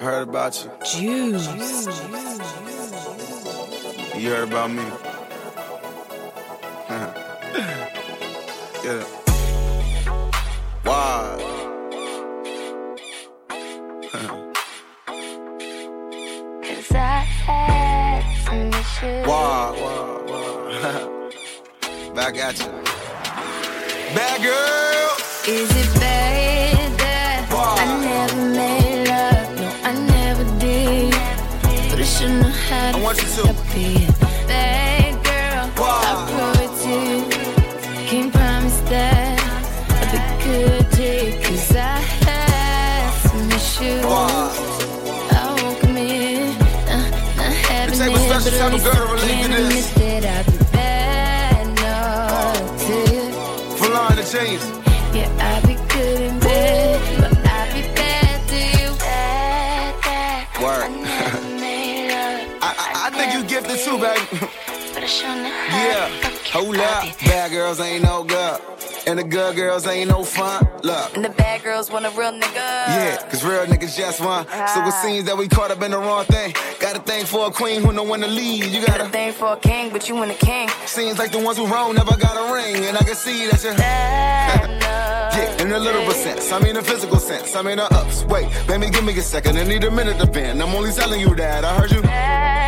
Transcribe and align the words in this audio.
Heard 0.00 0.28
about 0.28 0.64
you. 0.64 0.70
Juice. 0.86 1.86
You 4.16 4.30
heard 4.30 4.48
about 4.48 4.70
me. 4.70 5.07
I 49.58 49.62
relate 49.62 49.84
to 49.84 49.94
can 49.94 49.96
this. 49.96 49.96
admit 49.96 50.22
that 50.22 50.46
I'll 50.46 50.52
be 50.52 50.58
bad 50.72 51.66
enough 51.66 52.86
to 52.86 52.94
you. 53.12 53.76
Full 53.76 53.96
on 53.96 54.14
the 54.14 54.22
chains. 54.22 54.62
Yeah, 55.12 55.28
I 55.40 55.66
be 55.66 55.74
good 55.88 56.20
in 56.20 56.38
bed, 56.38 57.00
but 57.20 57.38
I 57.38 57.72
be 57.74 57.82
bad 57.94 58.48
to 58.50 58.56
you. 58.78 58.94
Bad, 58.98 60.00
bad. 60.02 60.62
Word. 60.62 60.84
I 60.84 60.88
never 60.88 61.40
made 61.58 62.08
love. 62.12 62.62
I, 62.62 62.70
I, 62.78 63.06
I 63.06 63.10
think 63.10 63.34
you 63.34 63.42
gifted 63.48 63.78
too, 63.80 63.98
baby. 63.98 64.46
But 64.94 65.02
I 65.02 65.06
sure 65.06 65.34
know 65.34 65.48
Yeah, 65.48 66.06
to 66.08 66.28
fuck 66.28 66.54
you. 66.54 66.60
hold 66.60 66.76
up. 66.76 67.18
Bad 67.24 67.50
girls 67.50 67.80
ain't 67.80 68.04
no 68.04 68.22
good. 68.22 68.60
And 69.08 69.18
the 69.18 69.24
good 69.24 69.56
girls 69.56 69.86
ain't 69.86 70.10
no 70.10 70.22
fun. 70.22 70.68
Look. 70.82 71.16
And 71.16 71.24
the 71.24 71.30
bad 71.30 71.62
girls 71.62 71.90
want 71.90 72.04
a 72.04 72.10
real 72.10 72.30
nigga. 72.30 72.54
Yeah, 72.54 73.16
cause 73.30 73.42
real 73.42 73.64
niggas 73.64 73.96
just 73.96 74.20
one. 74.20 74.44
So 74.44 74.52
it 74.52 74.92
ah. 74.92 75.00
seems 75.02 75.24
that 75.24 75.38
we 75.38 75.48
caught 75.48 75.70
up 75.70 75.80
in 75.80 75.92
the 75.92 75.98
wrong 75.98 76.26
thing. 76.26 76.52
Got 76.78 76.94
a 76.96 77.00
thing 77.00 77.24
for 77.24 77.46
a 77.46 77.50
queen 77.50 77.82
who 77.82 77.90
know 77.94 78.02
when 78.04 78.20
to 78.20 78.26
leave. 78.26 78.66
You 78.66 78.84
Got 78.84 78.96
a 78.96 78.98
gotta. 78.98 79.10
thing 79.10 79.32
for 79.32 79.54
a 79.54 79.56
king, 79.56 79.88
but 79.94 80.10
you 80.10 80.14
want 80.14 80.30
a 80.30 80.34
king. 80.34 80.68
Seems 80.84 81.18
like 81.18 81.32
the 81.32 81.38
ones 81.38 81.56
who 81.56 81.66
wrong 81.66 81.94
never 81.94 82.18
got 82.18 82.36
a 82.36 82.52
ring. 82.52 82.84
And 82.84 82.98
I 82.98 83.02
can 83.02 83.14
see 83.14 83.46
that 83.46 83.64
you. 83.64 83.70
Bad 83.70 84.70
enough. 84.70 85.18
Yeah, 85.38 85.62
in 85.62 85.70
a 85.70 85.78
literal 85.78 86.10
sense. 86.10 86.50
I 86.50 86.58
mean, 86.58 86.76
a 86.76 86.82
physical 86.82 87.18
sense. 87.18 87.54
I 87.54 87.62
mean, 87.62 87.78
a 87.78 87.84
ups. 87.84 88.24
Wait, 88.24 88.48
baby, 88.66 88.90
give 88.90 89.04
me 89.04 89.16
a 89.16 89.22
second. 89.22 89.56
I 89.56 89.62
need 89.62 89.84
a 89.84 89.90
minute 89.90 90.18
to 90.18 90.26
bend. 90.26 90.60
I'm 90.60 90.74
only 90.74 90.90
telling 90.90 91.20
you 91.20 91.32
that. 91.36 91.64
I 91.64 91.78
heard 91.78 91.92
you. 91.92 92.02
Bad 92.02 92.58
girl. 92.58 92.67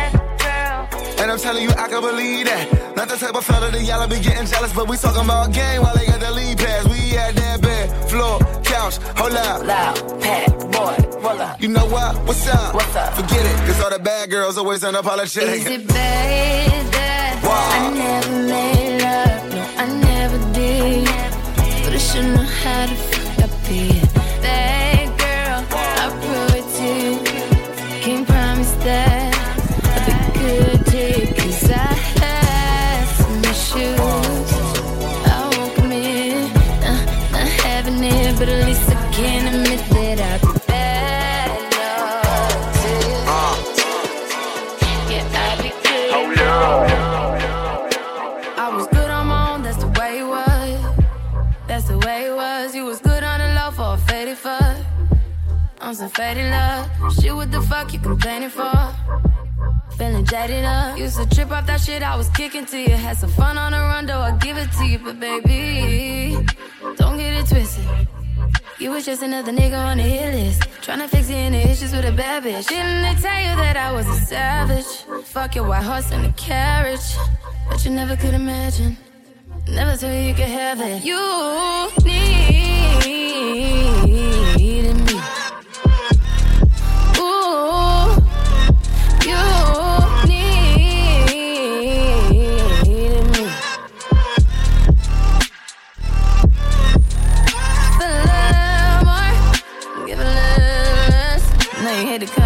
I'm 1.31 1.39
telling 1.39 1.63
you, 1.63 1.69
I 1.69 1.87
can 1.87 2.01
believe 2.01 2.45
that. 2.45 2.95
Not 2.97 3.07
the 3.07 3.15
type 3.15 3.33
of 3.33 3.45
fella 3.45 3.71
that 3.71 3.81
y'all 3.83 4.05
be 4.05 4.19
getting 4.19 4.45
jealous, 4.45 4.73
but 4.73 4.89
we 4.89 4.97
talking 4.97 5.23
about 5.23 5.53
game 5.53 5.81
while 5.81 5.95
they 5.95 6.05
got 6.05 6.19
the 6.19 6.29
lead 6.29 6.57
pass. 6.57 6.85
We 6.89 7.15
at 7.15 7.33
that 7.37 7.61
bed, 7.61 8.09
floor, 8.09 8.39
couch, 8.65 8.97
hold 9.15 9.31
up. 9.31 9.63
Loud, 9.63 10.21
pat, 10.21 10.49
boy, 10.75 11.19
roll 11.21 11.39
up. 11.39 11.61
You 11.61 11.69
know 11.69 11.85
what? 11.85 12.17
What's 12.27 12.45
up? 12.49 12.75
What's 12.75 12.93
up? 12.97 13.13
Forget 13.13 13.45
it, 13.45 13.55
cause 13.65 13.81
all 13.81 13.91
the 13.91 13.99
bad 13.99 14.29
girls 14.29 14.57
always 14.57 14.83
unapologetic. 14.83 15.53
Is 15.53 15.67
it 15.67 15.87
bad 15.87 16.93
that 16.95 17.39
Why? 17.47 17.79
I 17.79 17.93
never 17.93 18.31
made 18.51 19.01
love? 19.01 19.53
No, 19.53 19.63
I 19.77 19.85
never 20.03 20.53
did. 20.53 21.05
But 21.85 21.93
I 21.93 21.97
should 21.97 22.25
know 22.25 22.43
how 22.43 22.87
to 22.87 22.95
fuck 22.95 23.45
up 23.45 23.51
it. 23.69 24.10
I'm 56.01 56.07
some 56.07 56.15
faded 56.15 56.49
love. 56.49 57.13
Shit, 57.13 57.35
what 57.35 57.51
the 57.51 57.61
fuck 57.61 57.93
you 57.93 57.99
complaining 57.99 58.49
for? 58.49 58.73
Feeling 59.97 60.25
jaded 60.25 60.65
up. 60.65 60.97
Used 60.97 61.17
to 61.17 61.29
trip 61.29 61.51
off 61.51 61.67
that 61.67 61.79
shit 61.79 62.01
I 62.01 62.15
was 62.15 62.27
kicking 62.29 62.65
to 62.65 62.77
you. 62.79 62.95
Had 62.95 63.17
some 63.17 63.29
fun 63.29 63.55
on 63.55 63.71
the 63.71 63.77
run, 63.77 64.07
though 64.07 64.19
I 64.19 64.31
give 64.37 64.57
it 64.57 64.71
to 64.79 64.85
you. 64.85 64.97
But 64.97 65.19
baby, 65.19 66.43
don't 66.97 67.17
get 67.17 67.33
it 67.35 67.45
twisted. 67.45 67.85
You 68.79 68.89
was 68.89 69.05
just 69.05 69.21
another 69.21 69.51
nigga 69.51 69.77
on 69.77 69.97
the 69.97 70.03
hit 70.03 70.33
list. 70.33 70.61
Tryna 70.81 71.07
fix 71.07 71.29
any 71.29 71.61
issues 71.69 71.91
with 71.91 72.05
a 72.05 72.11
bad 72.11 72.45
bitch. 72.45 72.67
Didn't 72.67 73.03
they 73.03 73.21
tell 73.21 73.39
you 73.39 73.55
that 73.61 73.77
I 73.77 73.91
was 73.91 74.07
a 74.07 74.25
savage? 74.25 75.25
Fuck 75.25 75.53
your 75.53 75.67
white 75.67 75.83
horse 75.83 76.11
and 76.11 76.25
a 76.25 76.31
carriage. 76.31 77.15
But 77.69 77.85
you 77.85 77.91
never 77.91 78.15
could 78.15 78.33
imagine. 78.33 78.97
Never 79.67 79.95
thought 79.95 80.09
you 80.09 80.33
could 80.33 80.49
have 80.49 80.81
it. 80.81 81.03
You 81.03 81.21
needed 82.03 82.20
Now 102.11 102.15
you 102.15 102.27
hit 102.27 102.40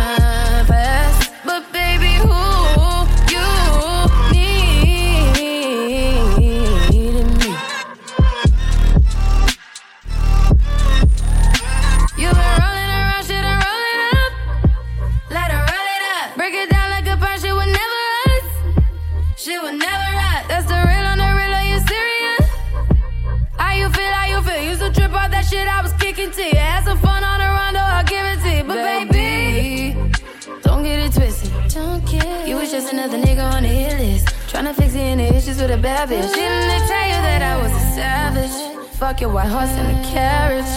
another 32.92 33.18
nigga 33.18 33.44
on 33.54 33.64
the 33.64 33.70
hit 33.70 34.00
list. 34.00 34.28
Tryna 34.50 34.76
fix 34.76 34.96
any 34.96 35.24
issues 35.24 35.62
with 35.62 35.72
a 35.72 35.78
bad 35.78 36.10
bitch. 36.10 36.34
Didn't 36.34 36.68
they 36.72 36.82
tell 36.88 37.08
you 37.08 37.20
that 37.28 37.42
I 37.42 37.62
was 37.62 37.72
a 37.72 37.86
savage? 37.96 38.88
Fuck 38.98 39.22
your 39.22 39.32
white 39.32 39.48
horse 39.48 39.70
and 39.70 39.98
a 39.98 40.10
carriage. 40.10 40.74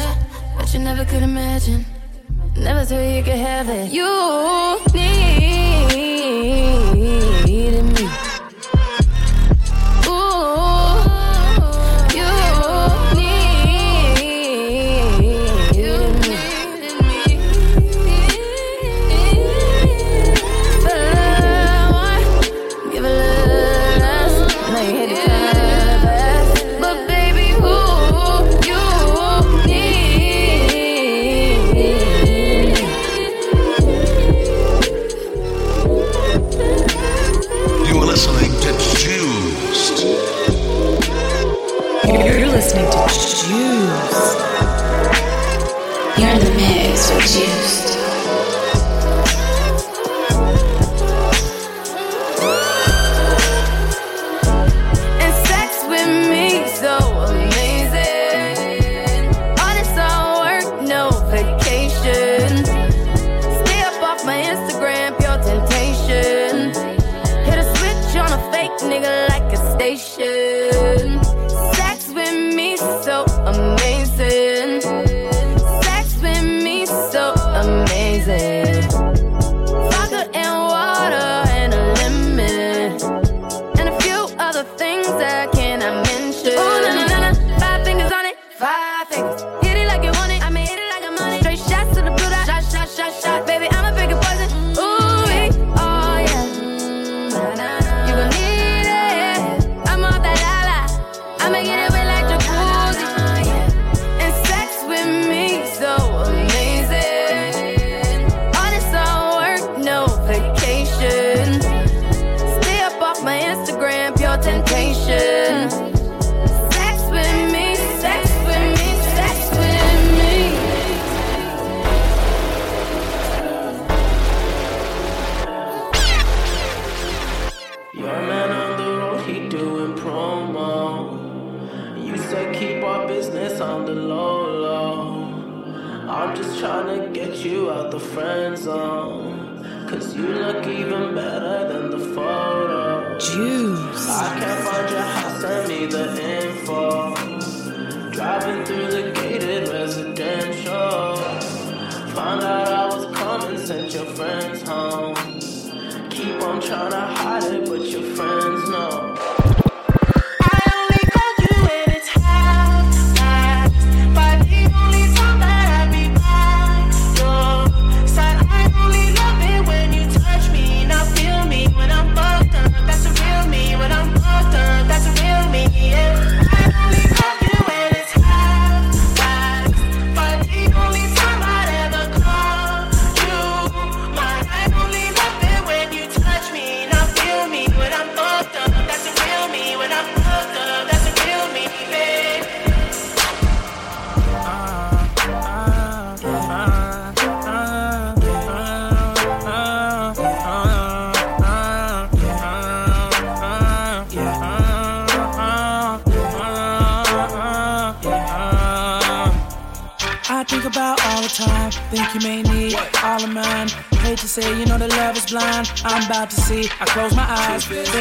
But 0.56 0.72
you 0.72 0.80
never 0.80 1.04
could 1.04 1.22
imagine. 1.22 1.84
Never 2.56 2.84
thought 2.84 3.00
you 3.00 3.22
could 3.22 3.36
have 3.36 3.68
it. 3.68 3.92
You 3.92 4.80
needed 4.92 5.78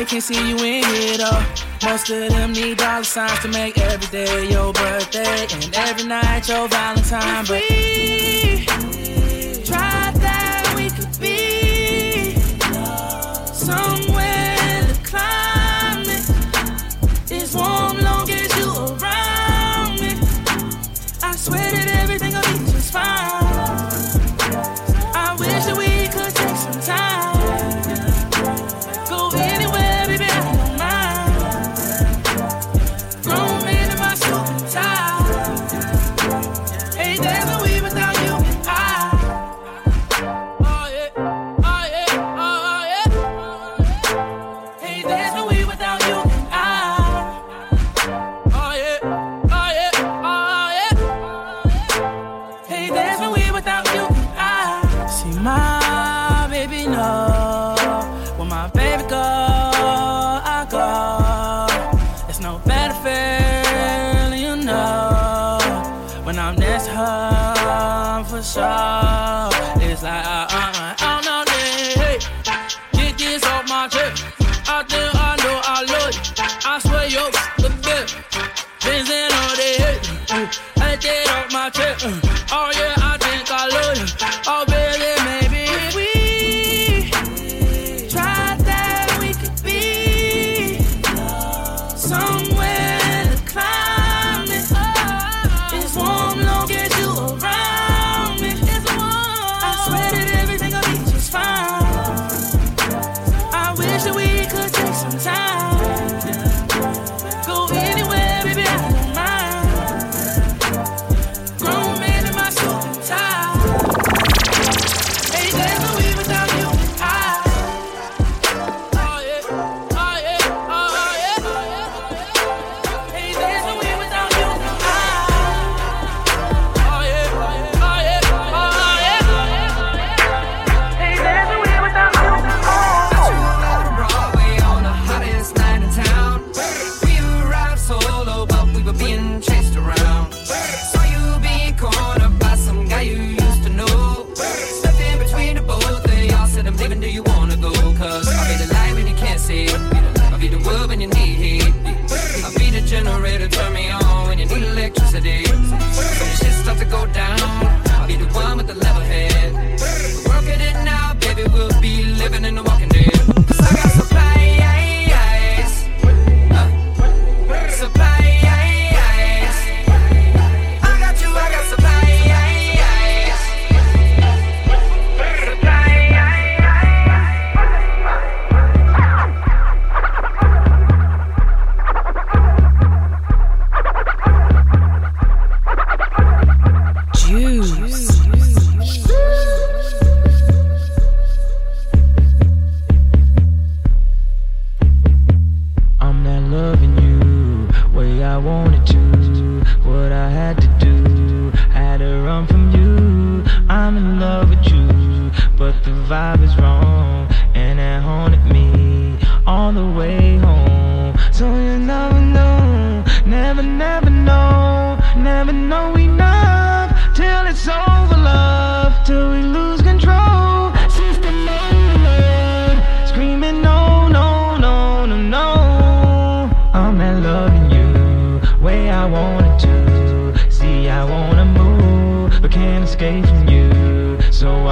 can 0.07 0.21
see 0.21 0.49
you 0.49 0.55
in 0.57 0.83
it 0.85 1.21
all. 1.21 1.43
Most 1.83 2.09
of 2.09 2.29
them 2.29 2.53
need 2.53 2.77
dollar 2.77 3.03
signs 3.03 3.39
to 3.39 3.49
make 3.49 3.77
every 3.77 4.07
day 4.07 4.49
your 4.49 4.71
birthday 4.71 5.47
and 5.51 5.75
every 5.75 6.07
night 6.07 6.47
your 6.47 6.67
Valentine. 6.69 7.43
But 7.45 7.61
we 7.69 8.65
try 9.65 10.11
that, 10.15 10.73
we 10.77 10.89
could 10.89 11.19
be 11.19 12.35
somewhere 13.53 14.55
in 14.75 14.87
the 14.87 14.99
climate. 15.03 16.25
It's 17.29 17.53
warm 17.53 18.01
long 18.01 18.29
as 18.29 18.55
you 18.57 18.69
around 18.71 19.99
me. 19.99 20.15
I 21.21 21.35
swear 21.35 21.69
that 21.71 21.87
everything'll 22.01 22.41
be 22.43 22.71
just 22.71 22.93
fine. 22.93 23.46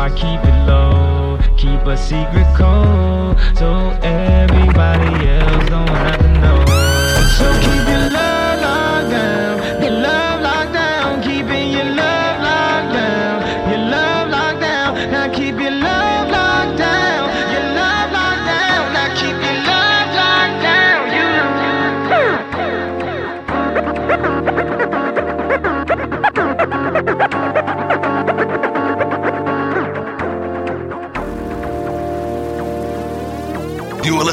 I 0.06 0.10
keep 0.10 0.40
it 0.46 0.68
low, 0.68 1.40
keep 1.58 1.82
a 1.88 1.98
secret 1.98 2.46
code, 2.56 3.40
so 3.58 3.90
everybody 4.04 5.30
else 5.30 5.68
don't 5.68 5.90
have 5.90 6.20
to 6.20 6.28
know. 6.42 6.64
So 7.40 7.52
keep 7.62 7.88
your 7.90 8.12
love 8.12 8.25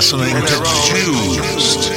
listening 0.03 0.35
to 0.35 0.57
Juiced. 0.89 1.93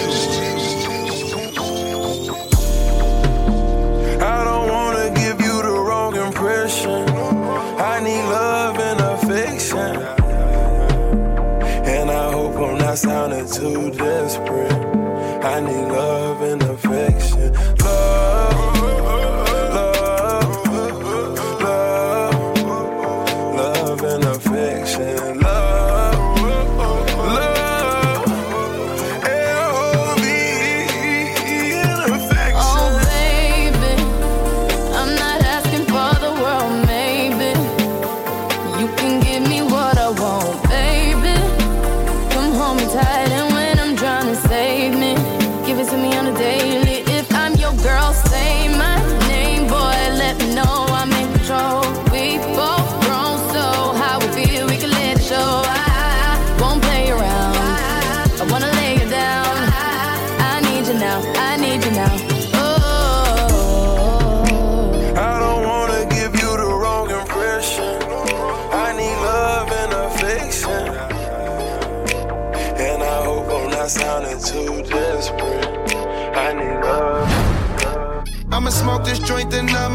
I 4.22 4.44
don't 4.44 4.70
wanna 4.70 5.10
give 5.16 5.42
you 5.42 5.64
the 5.64 5.72
wrong 5.72 6.16
impression. 6.16 7.10
I 7.80 8.00
need 8.02 8.22
love 8.22 8.78
and 8.78 9.00
affection. 9.02 9.96
And 11.96 12.12
I 12.12 12.32
hope 12.32 12.56
I'm 12.58 12.78
not 12.78 13.00
sounding 13.00 13.50
too 13.50 13.85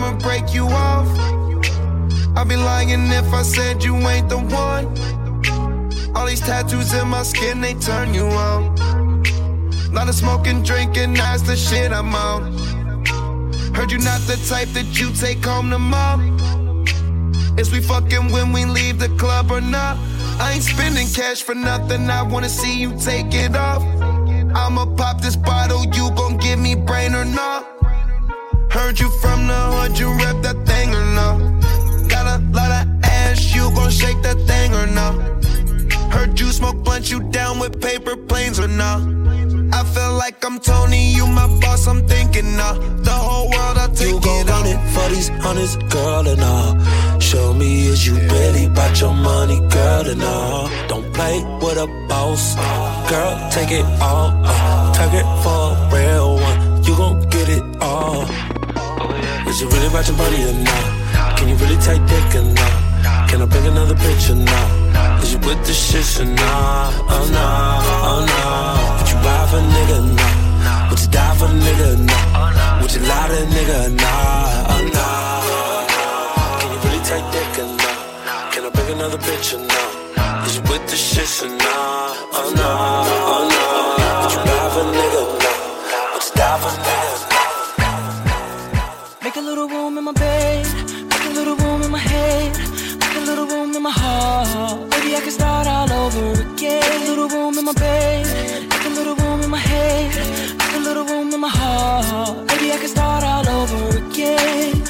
I'ma 0.02 0.16
break 0.16 0.54
you 0.54 0.64
off. 0.64 1.07
I'd 2.35 2.49
be 2.49 2.57
lying 2.57 3.12
if 3.12 3.35
I 3.35 3.42
said 3.42 3.85
you 3.85 3.95
ain't 3.97 4.30
the 4.30 4.38
one. 4.38 4.87
All 6.16 6.26
these 6.26 6.40
tattoos 6.40 6.95
in 6.95 7.07
my 7.09 7.23
skin, 7.23 7.61
they 7.61 7.75
turn 7.75 8.14
you 8.14 8.25
on. 8.25 8.75
Lot 9.92 10.09
of 10.09 10.14
smoking, 10.14 10.62
drinking, 10.62 11.12
that's 11.12 11.42
the 11.42 11.54
shit 11.54 11.92
I'm 11.92 12.14
on. 12.14 12.57
Heard 13.75 13.92
you 13.92 13.99
not 13.99 14.23
the 14.23 14.42
type 14.49 14.69
that 14.69 14.99
you 14.99 15.12
take 15.12 15.45
home 15.45 15.69
to 15.69 15.78
mom. 15.78 16.38
Is 17.59 17.71
we 17.71 17.83
fucking 17.83 18.33
when 18.33 18.54
we 18.54 18.64
leave 18.64 18.99
the 18.99 19.11
club 19.19 19.50
or 19.50 19.61
not? 19.61 19.99
I 20.40 20.52
ain't 20.54 20.62
spending 20.62 21.09
cash 21.09 21.42
for 21.42 21.54
nothing, 21.54 22.09
I 22.09 22.23
wanna 22.23 22.49
see 22.49 22.80
you 22.80 22.99
take 22.99 23.35
it 23.35 23.54
off. 23.54 23.83
I'ma 24.57 24.87
pop 24.97 25.21
this 25.21 25.37
bottle, 25.37 25.85
you 25.85 26.11
gon' 26.12 26.38
give 26.38 26.59
me 26.59 26.75
brain 26.75 27.14
or 27.14 27.26
not? 27.26 27.79
Heard 28.71 29.00
you 29.00 29.11
from 29.21 29.49
the 29.49 29.61
hood, 29.73 29.99
you 29.99 30.12
rep 30.15 30.43
that 30.43 30.65
thing 30.65 30.95
or 30.95 31.05
no? 31.19 31.29
Got 32.09 32.27
a 32.27 32.43
lot 32.53 32.71
of 32.71 33.05
ass, 33.05 33.53
you 33.53 33.62
gon' 33.75 33.91
shake 33.91 34.23
that 34.23 34.39
thing 34.47 34.73
or 34.73 34.87
no? 34.87 35.09
Heard 36.11 36.39
you 36.39 36.53
smoke 36.53 36.85
blunt, 36.85 37.11
you 37.11 37.21
down 37.31 37.59
with 37.59 37.81
paper 37.81 38.17
planes 38.17 38.61
or 38.61 38.69
no? 38.69 38.93
I 39.73 39.83
feel 39.85 40.15
like 40.15 40.45
I'm 40.45 40.61
Tony, 40.61 41.12
you 41.12 41.27
my 41.27 41.49
boss, 41.61 41.89
I'm 41.89 42.07
thinking 42.07 42.61
uh, 42.61 42.75
the 43.03 43.11
whole 43.11 43.50
world, 43.50 43.77
I'll 43.77 43.89
take 43.89 44.09
You 44.09 44.21
gon' 44.21 44.47
it 44.47 44.50
run 44.50 44.67
it 44.67 44.81
for 44.95 45.09
these 45.09 45.29
hundreds, 45.29 45.77
girl, 45.93 46.29
and 46.29 46.41
all. 46.41 47.21
Show 47.21 47.53
me 47.53 47.89
is 47.89 48.07
you 48.07 48.15
really 48.15 48.67
about 48.67 49.00
your 49.00 49.15
money, 49.15 49.59
girl, 49.69 50.07
and 50.07 50.23
all. 50.23 50.71
Don't 50.87 51.12
play 51.12 51.43
with 51.61 51.77
a 51.77 51.89
boss, 52.09 52.55
girl, 53.11 53.50
take 53.50 53.73
it 53.73 53.85
all. 54.00 54.31
Uh, 54.45 54.81
it 55.12 55.27
for 55.43 55.75
a 55.75 55.91
real 55.93 56.37
one, 56.37 56.85
you 56.85 56.97
gon' 56.97 57.29
get 57.31 57.49
it 57.49 57.65
all. 57.83 58.50
Is 59.50 59.62
it 59.62 59.73
really 59.75 59.88
about 59.88 60.07
your 60.07 60.16
money 60.16 60.45
or 60.47 60.52
not? 60.62 61.37
Can 61.37 61.49
you 61.49 61.57
really 61.57 61.76
take 61.83 61.99
dick 62.07 62.35
or 62.38 62.47
not? 62.54 63.28
Can 63.28 63.42
I 63.42 63.47
bring 63.47 63.66
another 63.66 63.97
picture 63.97 64.37
now? 64.37 65.19
Is 65.23 65.33
you 65.33 65.38
with 65.40 65.59
the 65.66 65.75
shits 65.75 66.21
or 66.23 66.25
not? 66.25 66.95
Oh 67.11 67.26
no, 67.35 67.49
oh 68.11 68.21
no. 68.30 68.47
Would 68.95 69.11
you 69.11 69.19
ride 69.26 69.49
for 69.50 69.59
a 69.59 69.66
nigga? 69.75 69.99
No. 70.07 70.30
Would 70.90 71.00
you 71.02 71.11
die 71.11 71.35
for 71.35 71.47
a 71.47 71.59
nigga? 71.66 71.88
No. 71.99 72.19
Would 72.80 72.95
you 72.95 73.02
lie 73.11 73.26
to 73.26 73.42
a 73.42 73.47
nigga? 73.50 73.78
Nah, 73.99 74.71
oh 74.71 74.83
no. 74.95 75.09
Can 76.61 76.69
you 76.71 76.78
really 76.87 77.02
take 77.02 77.26
dick 77.35 77.59
or 77.59 77.66
not? 77.75 78.54
Can 78.54 78.62
I 78.66 78.71
bring 78.71 78.90
another 78.95 79.19
picture 79.19 79.59
now? 79.59 80.47
Is 80.47 80.54
you 80.57 80.62
with 80.71 80.87
the 80.87 80.95
shits 80.95 81.42
or 81.42 81.50
not? 81.50 82.14
Oh 82.38 82.54
no, 82.54 82.71
oh 83.26 83.50
no. 83.50 83.66
Would 84.23 84.30
you 84.30 84.40
ride 84.47 84.71
for 84.75 84.87
a 84.87 84.95
nigga? 84.95 85.23
No. 85.42 85.50
Would 86.14 86.23
you 86.23 86.35
die 86.38 86.59
for 86.62 86.71
a 86.71 86.83
nigga? 86.87 87.10
In 97.61 97.67
my 97.67 97.73
bed. 97.75 98.26
Make 98.71 98.85
a 98.87 98.88
little 98.88 99.14
room 99.14 99.40
in 99.43 99.50
my 99.50 99.59
head. 99.59 100.11
Make 100.59 100.75
a 100.81 100.83
little 100.88 101.05
room 101.05 101.33
in 101.35 101.40
my 101.40 101.49
heart. 101.49 102.47
Maybe 102.49 102.73
I 102.73 102.79
can 102.79 102.88
start 102.88 103.23
all 103.23 103.47
over 103.49 103.99
again. 103.99 104.83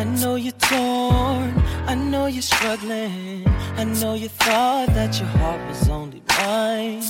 I 0.00 0.04
know 0.04 0.34
you're 0.36 0.60
torn. 0.70 1.50
I 1.92 1.94
know 1.94 2.26
you're 2.26 2.48
struggling. 2.54 3.44
I 3.80 3.84
know 3.84 4.14
you 4.14 4.28
thought 4.28 4.88
that 4.98 5.18
your 5.18 5.30
heart 5.38 5.60
was 5.68 5.88
only 5.88 6.22
mine. 6.36 7.02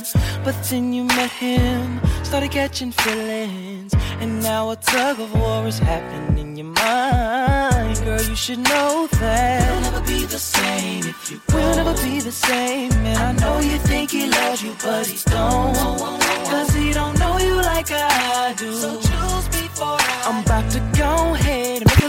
But 0.45 0.55
then 0.69 0.93
you 0.93 1.03
met 1.03 1.31
him, 1.31 1.99
started 2.23 2.51
catching 2.51 2.91
feelings. 2.91 3.93
And 4.21 4.41
now 4.41 4.69
a 4.69 4.75
tug 4.77 5.19
of 5.19 5.33
war 5.33 5.67
is 5.67 5.79
happening 5.79 6.37
in 6.37 6.55
your 6.55 6.71
mind. 6.81 7.66
Girl, 8.07 8.21
you 8.21 8.35
should 8.37 8.59
know 8.59 9.05
that 9.19 9.69
we'll 9.69 9.81
never 9.81 10.07
be 10.07 10.23
the 10.23 10.39
same 10.39 11.03
if 11.03 11.29
you 11.29 11.41
will 11.53 11.75
never 11.75 11.93
be 12.01 12.21
the 12.21 12.31
same. 12.31 12.89
And 12.93 13.17
I 13.17 13.31
know 13.33 13.59
you 13.59 13.77
think 13.79 14.11
he 14.11 14.29
loves 14.29 14.63
you, 14.63 14.73
but 14.81 15.05
he 15.05 15.17
don't. 15.25 15.75
Cause 15.75 16.73
he 16.73 16.93
don't 16.93 17.19
know 17.19 17.37
you 17.37 17.55
like 17.55 17.91
I 17.91 18.53
do. 18.57 18.73
So 18.73 18.95
choose 19.01 19.47
before 19.49 19.97
I 19.99 20.23
I'm 20.25 20.41
about 20.45 20.71
to 20.71 20.79
go 20.97 21.33
ahead 21.33 21.81
and 21.81 21.91
make 21.99 22.06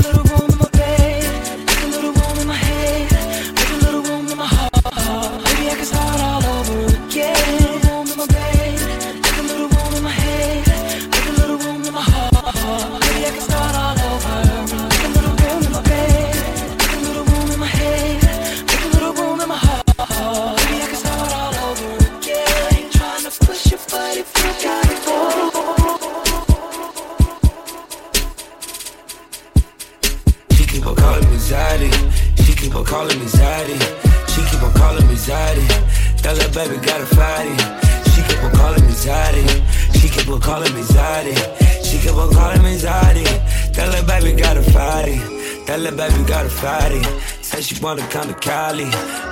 wanna 47.89 48.07
come 48.09 48.29
to 48.29 48.35
Cali. 48.35 48.85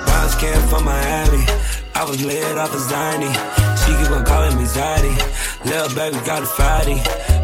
Brown 0.07 0.29
skin 0.31 0.59
from 0.69 0.85
Miami. 0.87 1.45
I 1.95 2.05
was 2.09 2.25
lit 2.25 2.57
off 2.57 2.73
a 2.73 2.79
Zany. 2.79 3.29
She 3.81 3.91
keep 3.99 4.11
on 4.11 4.25
calling 4.25 4.57
me 4.57 4.65
Zaddy. 4.65 5.13
Little 5.67 5.93
baby 5.95 6.17
got 6.25 6.43
a 6.43 6.47
fatty. 6.47 6.97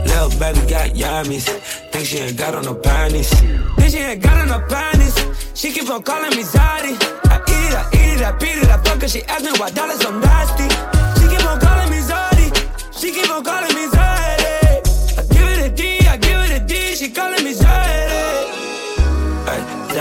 Little 0.09 0.33
baby 0.41 0.61
got 0.71 0.89
yummies. 0.97 1.45
Think 1.93 2.07
she 2.07 2.17
ain't 2.17 2.39
got 2.39 2.55
on 2.55 2.65
no 2.65 2.75
panties. 2.75 3.29
Think 3.77 3.91
she 3.93 3.99
ain't 3.99 4.23
got 4.23 4.39
on 4.39 4.49
no 4.49 4.61
panties. 4.73 5.15
She 5.53 5.71
keep 5.71 5.91
on 5.91 6.03
calling 6.03 6.31
me 6.31 6.45
Zaddy. 6.45 6.97
I 7.29 7.37
eat 7.57 7.69
it, 7.69 7.77
I 7.81 7.85
eat 7.93 8.17
it, 8.17 8.23
I 8.23 8.33
beat 8.41 8.59
it, 8.65 8.71
I 8.71 8.79
fuck 8.79 9.03
her. 9.03 9.09
She 9.09 9.23
ask 9.25 9.45
me 9.45 9.53
why 9.61 9.69
dollars 9.69 10.01
so 10.01 10.11
nasty. 10.19 10.69
She 11.21 11.29
keep 11.29 11.45
on 11.45 11.61
calling 11.61 11.91
me 11.91 12.01
Zaddy. 12.11 12.49
She 12.99 13.13
keep 13.13 13.29
on 13.31 13.45
calling 13.45 13.75
me 13.75 13.85
Zaddy. 13.95 15.21
I 15.21 15.23
give 15.35 15.49
it 15.55 15.61
a 15.67 15.75
D, 15.77 16.09
I 16.09 16.17
give 16.17 16.41
it 16.47 16.63
a 16.63 16.65
D. 16.65 16.75
She 16.97 17.11
calling 17.11 17.45
me 17.45 17.53
Zaddy. 17.53 17.62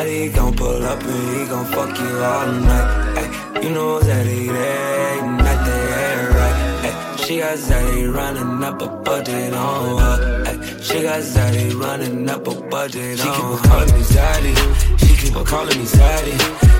Ay, 0.02 0.06
Daddy 0.06 0.30
gon' 0.30 0.56
pull 0.56 0.84
up 0.84 1.04
and 1.04 1.38
he 1.38 1.46
gon' 1.46 1.66
fuck 1.66 1.96
you 2.00 2.24
all 2.24 2.48
night. 2.48 3.18
Ay, 3.22 3.62
you 3.62 3.70
know 3.70 4.00
that 4.00 4.26
he 4.26 4.48
there, 4.48 5.22
not 5.28 5.64
there, 5.64 6.30
right? 6.32 6.58
Ay, 6.88 7.16
she 7.18 7.38
got 7.38 7.56
Zaddy 7.60 8.12
running 8.12 8.64
up 8.64 8.82
a 8.82 8.88
budget 8.88 9.54
on 9.54 10.00
her. 10.00 10.44
Ay, 10.48 10.82
she 10.82 11.04
got 11.04 11.22
Zaddy 11.22 11.80
running 11.80 12.28
up 12.28 12.48
a 12.48 12.56
budget 12.70 13.20
she 13.20 13.30
on 13.30 13.60
her. 13.60 13.62
She 13.62 13.68
keep 13.68 13.68
on 13.70 13.70
calling 13.70 13.94
me 13.94 14.04
Zaddy. 14.16 14.54
She 14.98 15.16
keep 15.22 15.38
on 15.38 15.46
calling 15.46 15.80
me 15.80 15.86
Zaddy. 15.86 16.36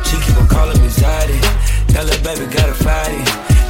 She 0.08 0.18
keep 0.26 0.38
on 0.42 0.48
calling 0.48 0.82
me 0.82 0.88
Zaddy. 0.88 1.40
That 1.94 2.06
little 2.06 2.24
baby 2.24 2.52
got 2.52 2.70
a 2.70 2.74
fatty. 2.74 3.61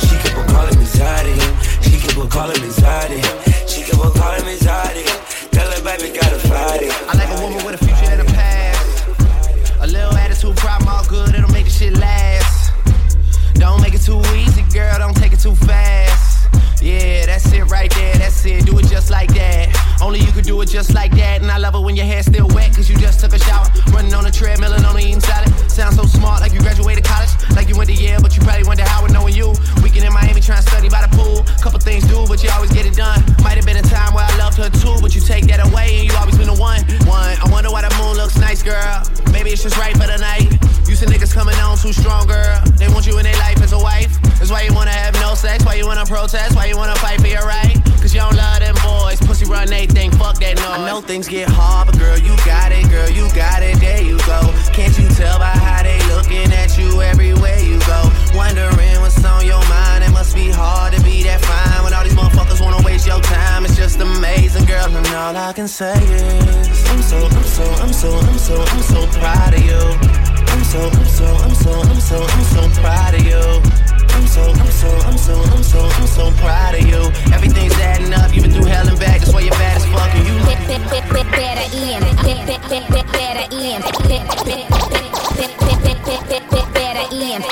Just 20.81 20.95
like 20.95 21.13
that. 21.13 21.41
And 21.41 21.51
I 21.51 21.57
love 21.57 21.75
it 21.75 21.83
when 21.85 21.95
your 21.95 22.05
hair's 22.05 22.25
still 22.25 22.47
wet, 22.57 22.73
cause 22.73 22.89
you 22.89 22.97
just 22.97 23.19
took 23.19 23.33
a 23.33 23.39
shower. 23.39 23.69
Running 23.93 24.13
on 24.13 24.25
a 24.25 24.31
treadmill 24.31 24.73
and 24.73 24.83
only 24.83 25.03
eating 25.05 25.21
salad. 25.21 25.49
Sound 25.69 25.93
so 25.95 26.05
smart, 26.09 26.41
like 26.41 26.53
you 26.53 26.59
graduated 26.59 27.03
college. 27.05 27.29
Like 27.53 27.69
you 27.69 27.77
went 27.77 27.89
to 27.93 27.95
Yale, 27.95 28.19
but 28.19 28.35
you 28.35 28.41
probably 28.41 28.65
went 28.65 28.79
to 28.79 28.87
Howard 28.89 29.13
knowing 29.13 29.35
you. 29.35 29.53
Weekend 29.83 30.05
in 30.09 30.13
Miami 30.13 30.41
trying 30.41 30.63
to 30.63 30.67
study 30.67 30.89
by 30.89 31.05
the 31.05 31.11
pool. 31.13 31.45
Couple 31.61 31.77
things 31.79 32.03
do, 32.09 32.25
but 32.25 32.41
you 32.41 32.49
always 32.49 32.71
get 32.73 32.85
it 32.89 32.95
done. 32.95 33.21
Might 33.45 33.61
have 33.61 33.65
been 33.65 33.77
a 33.77 33.85
time 33.85 34.13
where 34.15 34.25
I 34.25 34.33
loved 34.41 34.57
her 34.57 34.69
too, 34.81 34.97
but 35.01 35.13
you 35.13 35.21
take 35.21 35.45
that 35.53 35.61
away 35.61 36.01
and 36.01 36.09
you 36.09 36.13
always 36.17 36.37
been 36.37 36.49
the 36.49 36.57
one. 36.57 36.81
One, 37.05 37.37
I 37.37 37.45
wonder 37.53 37.69
why 37.69 37.85
the 37.85 37.93
moon 38.01 38.17
looks 38.17 38.37
nice, 38.41 38.63
girl. 38.63 39.05
Maybe 39.31 39.51
it's 39.53 39.61
just 39.61 39.77
right 39.77 39.93
say 65.71 66.03
is 66.03 66.83
I'm 66.91 67.01
so, 67.01 67.17
I'm 67.17 67.43
so, 67.43 67.63
I'm 67.63 67.93
so, 67.93 68.11
I'm 68.11 68.37
so, 68.37 68.61
I'm 68.61 68.81
so 68.81 69.07
proud 69.07 69.53
of 69.53 69.63
you. 69.63 69.79
I'm 70.51 70.63
so, 70.65 70.81
I'm 70.83 71.05
so, 71.05 71.25
I'm 71.25 71.55
so, 71.55 71.71
I'm 71.71 71.99
so, 72.01 72.17
I'm 72.21 72.43
so 72.43 72.81
proud 72.81 73.15
of 73.15 73.23
you. 73.23 73.39
I'm 74.11 74.27
so, 74.27 74.51
I'm 74.51 74.67
so, 74.67 74.89
I'm 75.07 75.17
so, 75.17 75.33
I'm 75.39 75.63
so, 75.63 75.79
I'm 75.79 76.07
so 76.07 76.31
proud 76.43 76.75
of 76.75 76.85
you. 76.85 76.99
Everything's 77.33 77.73
adding 77.79 78.13
up, 78.13 78.33
you've 78.35 78.43
been 78.43 78.51
through 78.51 78.65
hell 78.65 78.85
and 78.85 78.99
back. 78.99 79.21
That's 79.21 79.31
why 79.31 79.39
you're 79.41 79.51
bad 79.51 79.77
as 79.77 79.85
fuck, 79.85 80.13
and 80.13 80.27
you 80.27 80.33
look 80.43 80.59
Better 81.31 81.67
Ian, 81.73 82.03
better 82.19 82.59
Ian, 82.67 82.91
better 82.91 83.47
Ian, 83.55 83.81
better 83.81 84.25
Ian, 87.15 87.51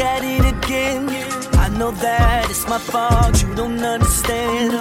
at 0.00 0.22
it 0.24 0.44
again. 0.56 1.08
I 1.58 1.68
know 1.68 1.90
that 1.90 2.50
it's 2.50 2.66
my 2.68 2.78
fault, 2.78 3.42
you 3.42 3.54
don't 3.54 3.82
understand. 3.82 4.72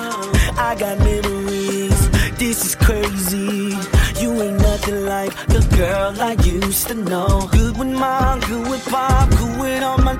I 0.57 0.75
got 0.75 0.99
memories, 0.99 2.09
this 2.37 2.65
is 2.65 2.75
crazy. 2.75 3.75
You 4.21 4.41
ain't 4.41 4.59
nothing 4.59 5.05
like 5.05 5.33
the 5.47 5.61
girl 5.75 6.13
I 6.19 6.33
used 6.43 6.87
to 6.87 6.95
know. 6.95 7.49
Good 7.51 7.77
with 7.77 7.87
mom, 7.87 8.39
good 8.41 8.67
with 8.69 8.85
pop, 8.87 9.29
good 9.29 9.59
with 9.59 9.83
all 9.83 9.97
my. 9.97 10.15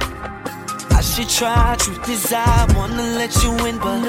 I 0.92 1.02
should 1.02 1.30
try, 1.30 1.76
truth 1.80 2.10
is 2.10 2.34
I 2.34 2.68
wanna 2.76 3.04
let 3.20 3.34
you 3.44 3.52
in, 3.68 3.78
but 3.80 4.02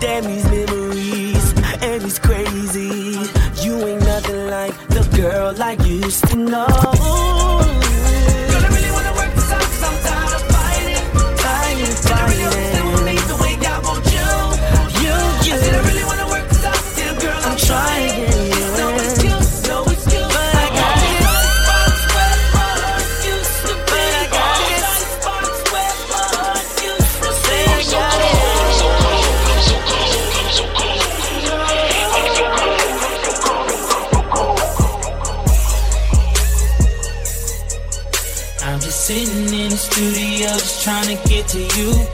damn 0.00 0.24
these 0.24 0.44
memories, 0.50 1.52
and 1.82 2.02
it's 2.02 2.18
crazy. 2.18 3.18
You 3.62 3.74
ain't 3.86 4.04
nothing 4.04 4.46
like 4.48 4.74
the 4.88 5.04
girl 5.16 5.54
I 5.62 5.72
used 5.84 6.26
to 6.28 6.36
know. 6.36 6.91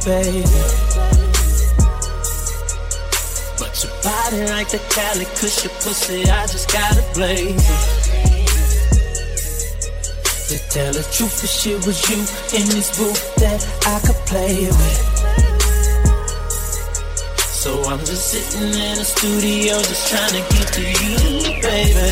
Baby. 0.09 0.41
But 3.61 3.73
your 3.85 3.93
body 4.01 4.41
like 4.49 4.69
the 4.73 4.81
Cali, 4.89 5.27
cause 5.37 5.63
your 5.63 5.75
pussy, 5.85 6.25
I 6.25 6.47
just 6.47 6.73
gotta 6.73 7.05
blaze 7.13 7.53
it. 7.53 8.09
To 10.49 10.57
tell 10.73 10.93
the 10.95 11.05
truth, 11.13 11.45
if 11.45 11.51
shit 11.51 11.85
was 11.85 12.01
you 12.09 12.17
in 12.57 12.67
this 12.73 12.89
booth 12.97 13.35
that 13.37 13.61
I 13.85 14.01
could 14.01 14.21
play 14.25 14.65
with. 14.65 15.01
So 17.63 17.71
I'm 17.85 17.99
just 17.99 18.33
sitting 18.33 18.73
in 18.73 18.97
the 18.97 19.05
studio, 19.05 19.77
just 19.77 20.09
trying 20.09 20.33
to 20.39 20.43
get 20.55 20.73
to 20.73 20.83
you, 20.89 21.61
baby. 21.61 22.09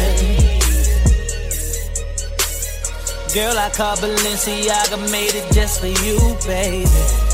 Girl, 3.32 3.56
I 3.56 3.70
call 3.70 3.96
Balenciaga, 3.96 4.98
made 5.10 5.34
it 5.34 5.50
just 5.54 5.80
for 5.80 5.86
you, 5.86 6.36
baby. 6.46 7.25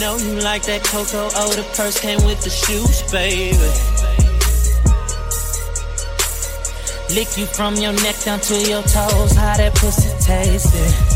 Know 0.00 0.16
you 0.16 0.40
like 0.40 0.62
that 0.62 0.82
cocoa. 0.82 1.28
oh, 1.34 1.52
the 1.52 1.62
purse 1.76 2.00
came 2.00 2.24
with 2.24 2.40
the 2.40 2.48
shoes, 2.48 3.02
baby. 3.12 3.58
Lick 7.14 7.36
you 7.36 7.44
from 7.44 7.74
your 7.74 7.92
neck 7.92 8.16
down 8.24 8.40
to 8.40 8.54
your 8.66 8.80
toes, 8.80 9.32
how 9.36 9.58
that 9.58 9.74
pussy 9.74 10.08
tasted. 10.24 11.09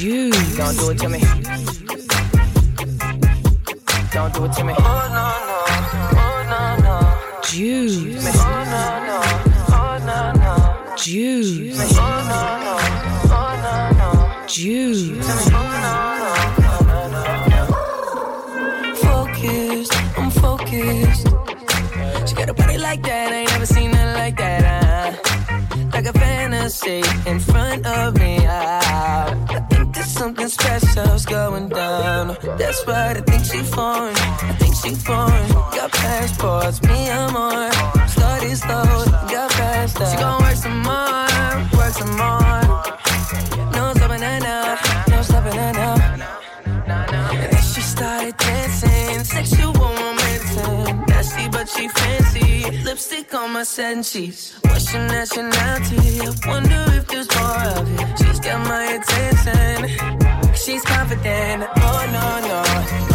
Juice. 0.00 0.56
Don't 0.56 0.76
do 0.78 0.88
it 0.88 0.98
to 1.00 1.08
me. 1.10 1.20
Don't 4.10 4.32
do 4.32 4.44
it 4.46 4.52
to 4.54 4.64
me. 4.64 4.72
Oh 4.78 4.82
no 5.12 5.26
no, 5.50 5.58
oh 6.24 6.40
no 6.48 6.62
no. 6.86 6.96
Juice. 7.44 8.24
Oh 8.34 8.64
no 8.72 8.84
no, 9.08 9.18
oh 9.76 9.98
no 10.08 10.32
no. 10.40 10.54
Juice. 10.96 11.76
Oh 11.98 12.16
no 12.30 12.40
no, 12.64 12.74
oh 13.36 13.54
no 13.62 13.76
no. 14.00 14.08
Juice. 14.46 15.04
Focused, 19.02 19.92
I'm 20.16 20.30
focused. 20.30 21.26
She 22.26 22.34
got 22.36 22.48
a 22.48 22.54
body 22.54 22.78
like 22.78 23.02
that, 23.02 23.32
I 23.32 23.34
ain't 23.40 23.50
never 23.50 23.66
seen 23.66 23.90
nothing 23.90 24.14
like 24.14 24.36
that. 24.38 24.64
Uh, 24.64 25.88
like 25.92 26.06
a 26.06 26.12
fantasy 26.18 27.02
in 27.26 27.38
special's 30.78 31.24
going 31.26 31.68
down. 31.68 32.36
That's 32.58 32.86
right, 32.86 33.16
I 33.16 33.20
think 33.20 33.44
she 33.44 33.58
foreign. 33.58 34.14
I 34.16 34.54
think 34.58 34.74
she 34.76 34.94
foreign. 34.94 35.48
Got 35.74 35.90
passports, 35.92 36.82
me 36.82 37.10
I'm 37.10 37.34
on. 37.34 37.72
Started 38.08 38.56
slow, 38.56 38.84
got 39.28 39.52
faster. 39.52 40.06
She 40.06 40.16
gon' 40.16 40.40
work 40.42 40.56
some 40.56 40.82
more, 40.82 41.78
work 41.78 41.92
some 41.92 42.16
more. 42.16 42.49
Lipstick 53.30 53.40
on 53.40 53.52
my 53.52 53.62
sheets. 54.02 54.54
What's 54.62 54.92
your 54.92 55.02
nationality? 55.06 56.20
I 56.20 56.48
wonder 56.48 56.84
if 56.96 57.06
there's 57.08 57.28
more 57.36 57.78
of 57.78 58.00
it. 58.00 58.18
She's 58.18 58.40
got 58.40 58.66
my 58.66 58.84
attention. 58.98 60.54
She's 60.54 60.82
confident. 60.82 61.64
Oh 61.76 62.06
no 62.16 62.40
no, 62.48 62.62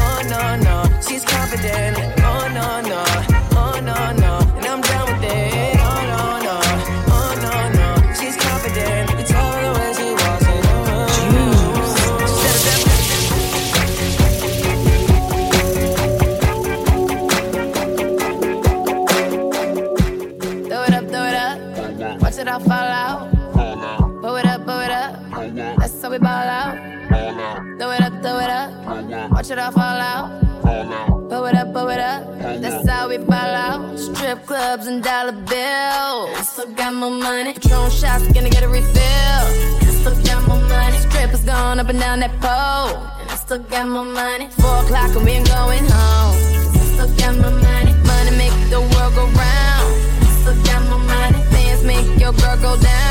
oh 0.06 0.22
no 0.30 0.56
no. 0.64 1.02
She's 1.02 1.24
confident. 1.26 1.98
Oh 2.24 2.48
no 2.54 2.82
no, 2.82 3.04
oh 3.58 3.80
no 3.82 4.12
no. 4.14 4.45
Strip 34.36 34.48
clubs 34.48 34.88
and 34.88 35.02
dollar 35.02 35.32
bills. 35.32 36.50
Still 36.50 36.74
got 36.74 36.94
more 36.94 37.10
money. 37.10 37.54
Patron 37.54 37.90
shots, 37.90 38.28
gonna 38.34 38.50
get 38.50 38.64
a 38.64 38.68
refill. 38.68 39.46
Still 40.02 40.16
got 40.24 40.48
more 40.48 40.60
money. 40.68 40.98
Strippers 40.98 41.44
going 41.46 41.80
up 41.80 41.88
and 41.88 42.00
down 42.00 42.20
that 42.20 42.34
pole. 42.42 43.00
And 43.22 43.30
I 43.30 43.36
still 43.36 43.60
got 43.60 43.88
more 43.88 44.04
money. 44.04 44.48
Four 44.60 44.78
o'clock 44.84 45.16
and 45.16 45.26
we 45.26 45.32
ain't 45.32 45.48
going 45.48 45.86
home. 45.86 46.36
Still 46.94 47.16
got 47.16 47.36
more 47.38 47.58
money. 47.62 47.94
Money 48.12 48.32
make 48.38 48.58
the 48.70 48.82
world 48.82 49.14
go 49.16 49.26
round. 49.26 49.90
Still 50.42 50.58
got 50.64 50.82
more 50.90 51.00
money. 51.00 51.40
Fans 51.52 51.84
make 51.84 52.20
your 52.20 52.34
girl 52.34 52.58
go 52.58 52.82
down. 52.82 53.05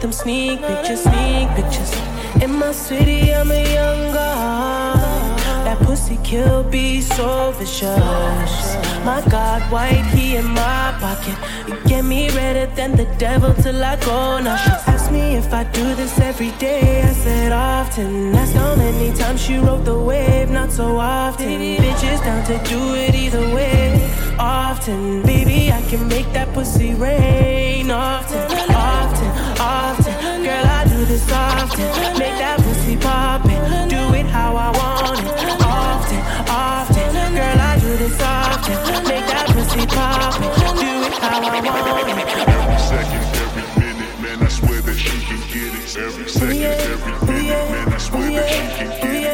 Them 0.00 0.12
sneak 0.12 0.60
pictures, 0.62 1.02
sneak 1.02 1.48
pictures. 1.50 1.92
In 2.42 2.52
my 2.52 2.72
city, 2.72 3.34
I'm 3.34 3.50
a 3.50 3.74
young 3.74 4.12
god. 4.12 5.38
That 5.66 5.78
pussy 5.78 6.18
kill 6.24 6.62
be 6.64 7.00
so 7.00 7.52
vicious. 7.52 8.76
My 9.04 9.22
God, 9.28 9.60
white, 9.70 10.04
he 10.14 10.36
in 10.36 10.46
my 10.46 10.94
pocket. 11.00 11.36
You 11.68 11.76
get 11.88 12.04
me 12.04 12.30
redder 12.30 12.66
than 12.74 12.96
the 12.96 13.04
devil 13.18 13.52
till 13.54 13.82
I 13.82 13.96
go. 13.96 14.38
Now 14.40 14.56
she 14.56 14.70
asked 14.90 15.12
me 15.12 15.36
if 15.36 15.52
I 15.52 15.64
do 15.64 15.94
this 15.94 16.18
every 16.18 16.52
day. 16.52 17.02
I 17.02 17.12
said 17.12 17.52
often. 17.52 18.34
Asked 18.34 18.54
how 18.54 18.76
many 18.76 19.12
times 19.14 19.42
she 19.42 19.58
rode 19.58 19.84
the 19.84 19.98
wave, 19.98 20.50
not 20.50 20.72
so 20.72 20.96
often. 20.96 21.46
Bitches 21.46 22.22
down 22.24 22.44
to 22.46 22.56
do 22.68 22.94
it 22.94 23.14
either 23.14 23.46
way. 23.54 24.10
Often, 24.38 25.22
baby, 25.22 25.70
I 25.70 25.82
can 25.90 26.08
make 26.08 26.32
that 26.32 26.52
pussy 26.54 26.94
rain. 26.94 27.90
Often, 27.90 28.49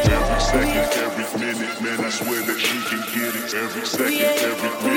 Every 0.07 0.39
second, 0.39 0.87
every 1.03 1.39
minute, 1.39 1.81
man, 1.81 1.99
I 1.99 2.09
swear 2.09 2.41
that 2.41 2.59
she 2.59 2.79
can 2.87 3.03
get 3.13 3.35
it. 3.35 3.53
Every 3.53 3.85
second, 3.85 4.11
every 4.11 4.83
minute, 4.83 4.96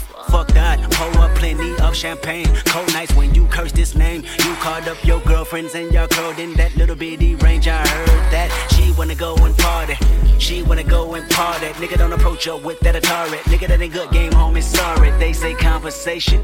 Fuck 0.29 0.47
that, 0.49 0.79
pour 0.91 1.23
up 1.23 1.35
plenty 1.35 1.77
of 1.81 1.95
champagne. 1.95 2.47
Cold 2.65 2.91
nights 2.93 3.13
when 3.15 3.33
you 3.33 3.47
curse 3.47 3.71
this 3.71 3.95
name. 3.95 4.23
You 4.45 4.53
called 4.55 4.87
up 4.87 5.03
your 5.03 5.19
girlfriends 5.21 5.75
and 5.75 5.91
y'all 5.93 6.07
curled 6.07 6.39
in 6.39 6.53
that 6.53 6.75
little 6.75 6.95
bitty 6.95 7.35
range. 7.35 7.67
I 7.67 7.85
heard 7.87 8.31
that 8.31 8.49
she 8.75 8.91
wanna 8.93 9.15
go 9.15 9.35
and 9.37 9.57
party. 9.57 9.95
She 10.39 10.63
wanna 10.63 10.83
go 10.83 11.15
and 11.15 11.29
party. 11.29 11.67
Nigga, 11.79 11.97
don't 11.97 12.13
approach 12.13 12.45
her 12.45 12.57
with 12.57 12.79
that 12.81 12.95
Atari. 12.95 13.39
Nigga, 13.51 13.67
that 13.67 13.81
ain't 13.81 13.93
good 13.93 14.11
game, 14.11 14.31
homie. 14.31 14.63
Sorry, 14.63 15.11
they 15.19 15.33
say 15.33 15.53
conversation 15.53 16.43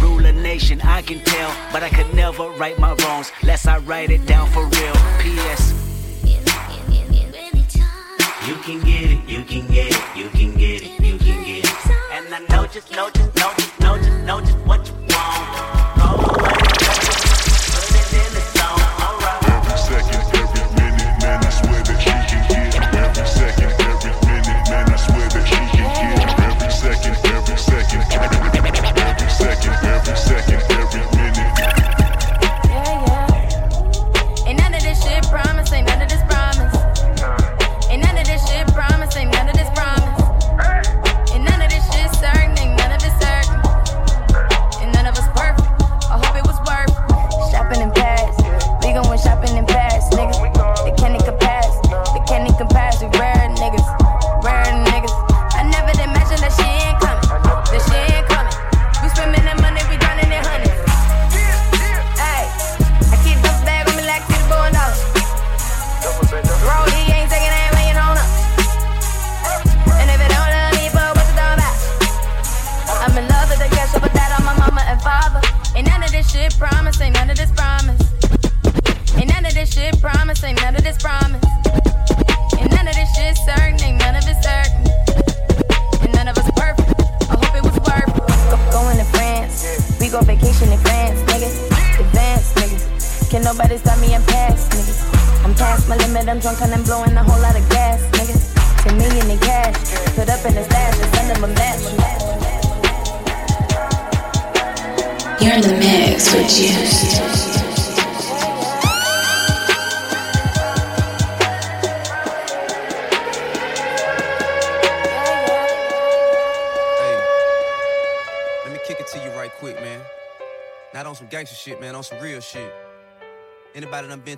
rule 0.00 0.24
a 0.24 0.32
nation. 0.32 0.80
I 0.82 1.02
can 1.02 1.20
tell, 1.20 1.50
but 1.72 1.82
I 1.82 1.88
could 1.88 2.12
never 2.14 2.48
right 2.50 2.78
my 2.78 2.94
wrongs 2.94 3.32
lest 3.42 3.66
I 3.66 3.78
write 3.78 4.10
it 4.10 4.26
down 4.26 4.48
for 4.50 4.64
real. 4.64 4.96
P.S. 5.20 5.72
You 8.48 8.54
can 8.66 8.80
get 8.80 9.10
it, 9.10 9.28
you 9.28 9.42
can 9.42 9.66
get 9.66 9.90
it, 9.90 10.16
you 10.16 10.28
can 10.28 10.52
get 10.56 10.70
it. 10.70 10.75
I 12.36 12.40
know 12.50 12.66
just, 12.66 12.90
know 12.90 13.08
just, 13.08 13.34
know 13.34 13.50
just, 13.56 13.80
know 13.80 13.96
just, 13.96 14.24
know 14.26 14.40
just 14.40 14.58
what 14.66 14.85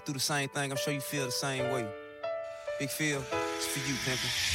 through 0.09 0.15
the 0.15 0.21
same 0.21 0.49
thing, 0.49 0.71
I'm 0.71 0.79
sure 0.79 0.95
you 0.95 1.03
feel 1.03 1.27
the 1.27 1.31
same 1.31 1.71
way. 1.71 1.87
Big 2.79 2.89
Phil, 2.89 3.23
it's 3.59 3.67
for 3.67 3.87
you, 3.87 3.95
pimpin'. 3.95 4.48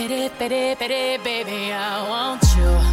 Pity, 0.00 0.30
pity, 0.38 0.74
pity, 0.76 1.18
baby, 1.22 1.72
I 1.74 2.08
want 2.08 2.42
you. 2.56 2.89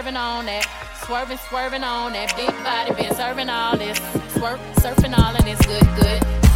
swerving 0.00 0.16
on 0.16 0.46
that. 0.46 0.66
Swerving, 1.04 1.36
swerving 1.36 1.84
on 1.84 2.14
that. 2.14 2.34
Big 2.34 2.48
body 2.64 2.94
been 2.94 3.14
serving 3.14 3.50
all 3.50 3.76
this. 3.76 3.98
Swerp, 4.32 4.58
surfing 4.76 5.12
all 5.18 5.36
of 5.36 5.44
this 5.44 5.60
good, 5.66 5.84
good. 6.00 6.49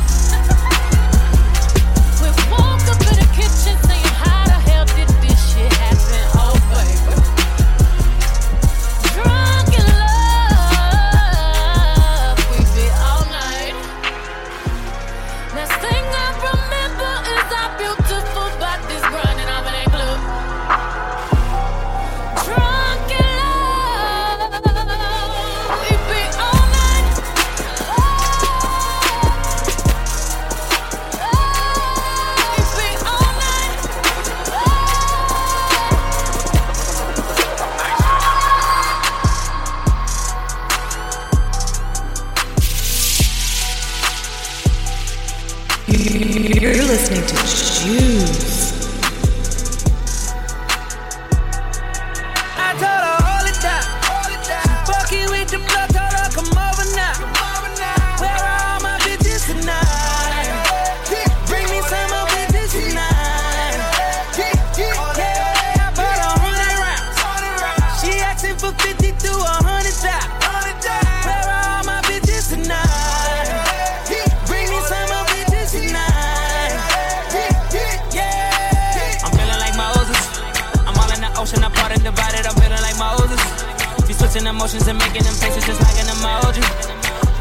Mixing 84.34 84.50
emotions 84.50 84.88
and 84.88 84.98
making 84.98 85.22
them 85.22 85.34
faces 85.34 85.64
just 85.64 85.80
like 85.80 85.94
an 85.94 86.10
emoji. 86.10 86.58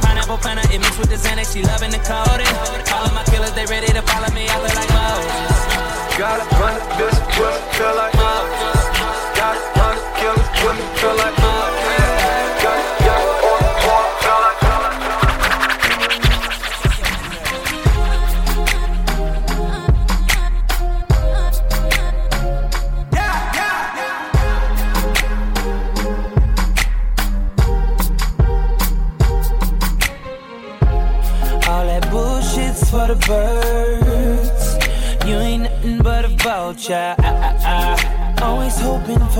Pineapple 0.04 0.38
planner, 0.38 0.62
it 0.70 0.78
mixed 0.78 1.00
with 1.00 1.10
the 1.10 1.16
Xanax, 1.16 1.52
she 1.52 1.64
loving 1.64 1.89
the 1.89 1.98
coding. 1.98 2.46
All 2.94 3.04
of 3.04 3.14
my 3.16 3.24
killers, 3.34 3.52
they 3.54 3.66
ready 3.66 3.88
to 3.88 4.02
follow 4.04 4.30
me, 4.30 4.46
I 4.46 4.54
feel 4.62 4.78
like 4.78 4.94
Moses. 4.94 6.18
Gotta 6.22 6.46
run 6.62 6.78
this, 7.02 7.18
feel 7.34 7.96
like 7.98 8.14
Gotta 9.34 9.62
run 9.74 9.98
killers, 10.22 11.02
feel 11.02 11.16
like 11.18 11.83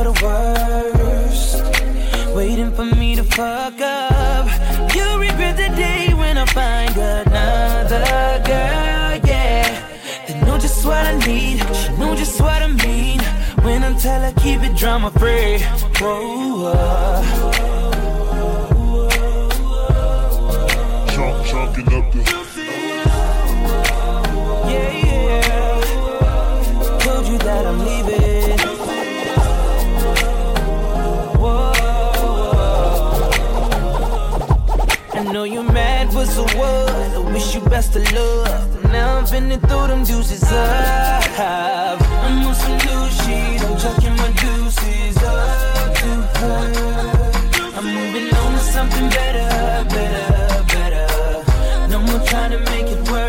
for 0.04 0.12
the 0.12 0.26
worst, 0.26 1.64
waiting 2.36 2.72
for 2.74 2.86
me 2.86 3.16
to 3.16 3.24
fuck 3.24 3.80
up. 3.80 4.48
You 4.96 5.20
regret 5.20 5.56
the 5.58 5.70
day 5.76 6.14
when 6.14 6.38
I 6.38 6.46
find 6.46 6.96
another 6.98 8.44
girl, 8.46 9.20
yeah. 9.30 9.88
They 10.28 10.40
know 10.42 10.58
just 10.58 10.86
what 10.86 11.06
I 11.06 11.18
need, 11.26 11.60
she 11.76 11.92
know 11.98 12.16
just 12.16 12.40
what 12.42 12.62
I 12.62 12.68
mean. 12.68 13.20
When 13.64 13.84
I 13.84 13.94
tell 13.98 14.22
her, 14.22 14.34
keep 14.42 14.62
it 14.62 14.76
drama 14.76 15.12
free. 15.12 15.60
Whoa, 16.00 16.68
uh. 16.68 17.24
Chunk, 21.12 21.46
chunking 21.48 21.94
up 21.94 22.12
the. 22.12 22.43
you 37.54 37.62
best 37.70 37.94
to 37.94 38.00
love. 38.16 38.84
Now 38.92 39.18
I'm 39.18 39.26
finna 39.26 39.60
throw 39.68 39.88
them 39.88 40.04
deuces 40.04 40.44
up. 40.44 40.52
I'm 41.40 42.48
on 42.48 42.56
some 42.56 42.78
new 42.78 43.10
shit, 43.20 43.62
I'm 43.64 43.78
chucking 43.78 44.16
my 44.16 44.32
deuces 44.42 45.18
up 45.24 45.94
to 45.96 46.12
her. 46.40 46.64
I'm 47.78 47.86
moving 47.86 48.34
on 48.36 48.54
to 48.54 48.60
something 48.60 49.10
better, 49.10 49.90
better, 49.90 50.64
better. 50.74 51.90
No 51.90 52.00
more 52.02 52.26
trying 52.26 52.52
to 52.52 52.60
make 52.72 52.88
it 52.88 53.10
work. 53.10 53.23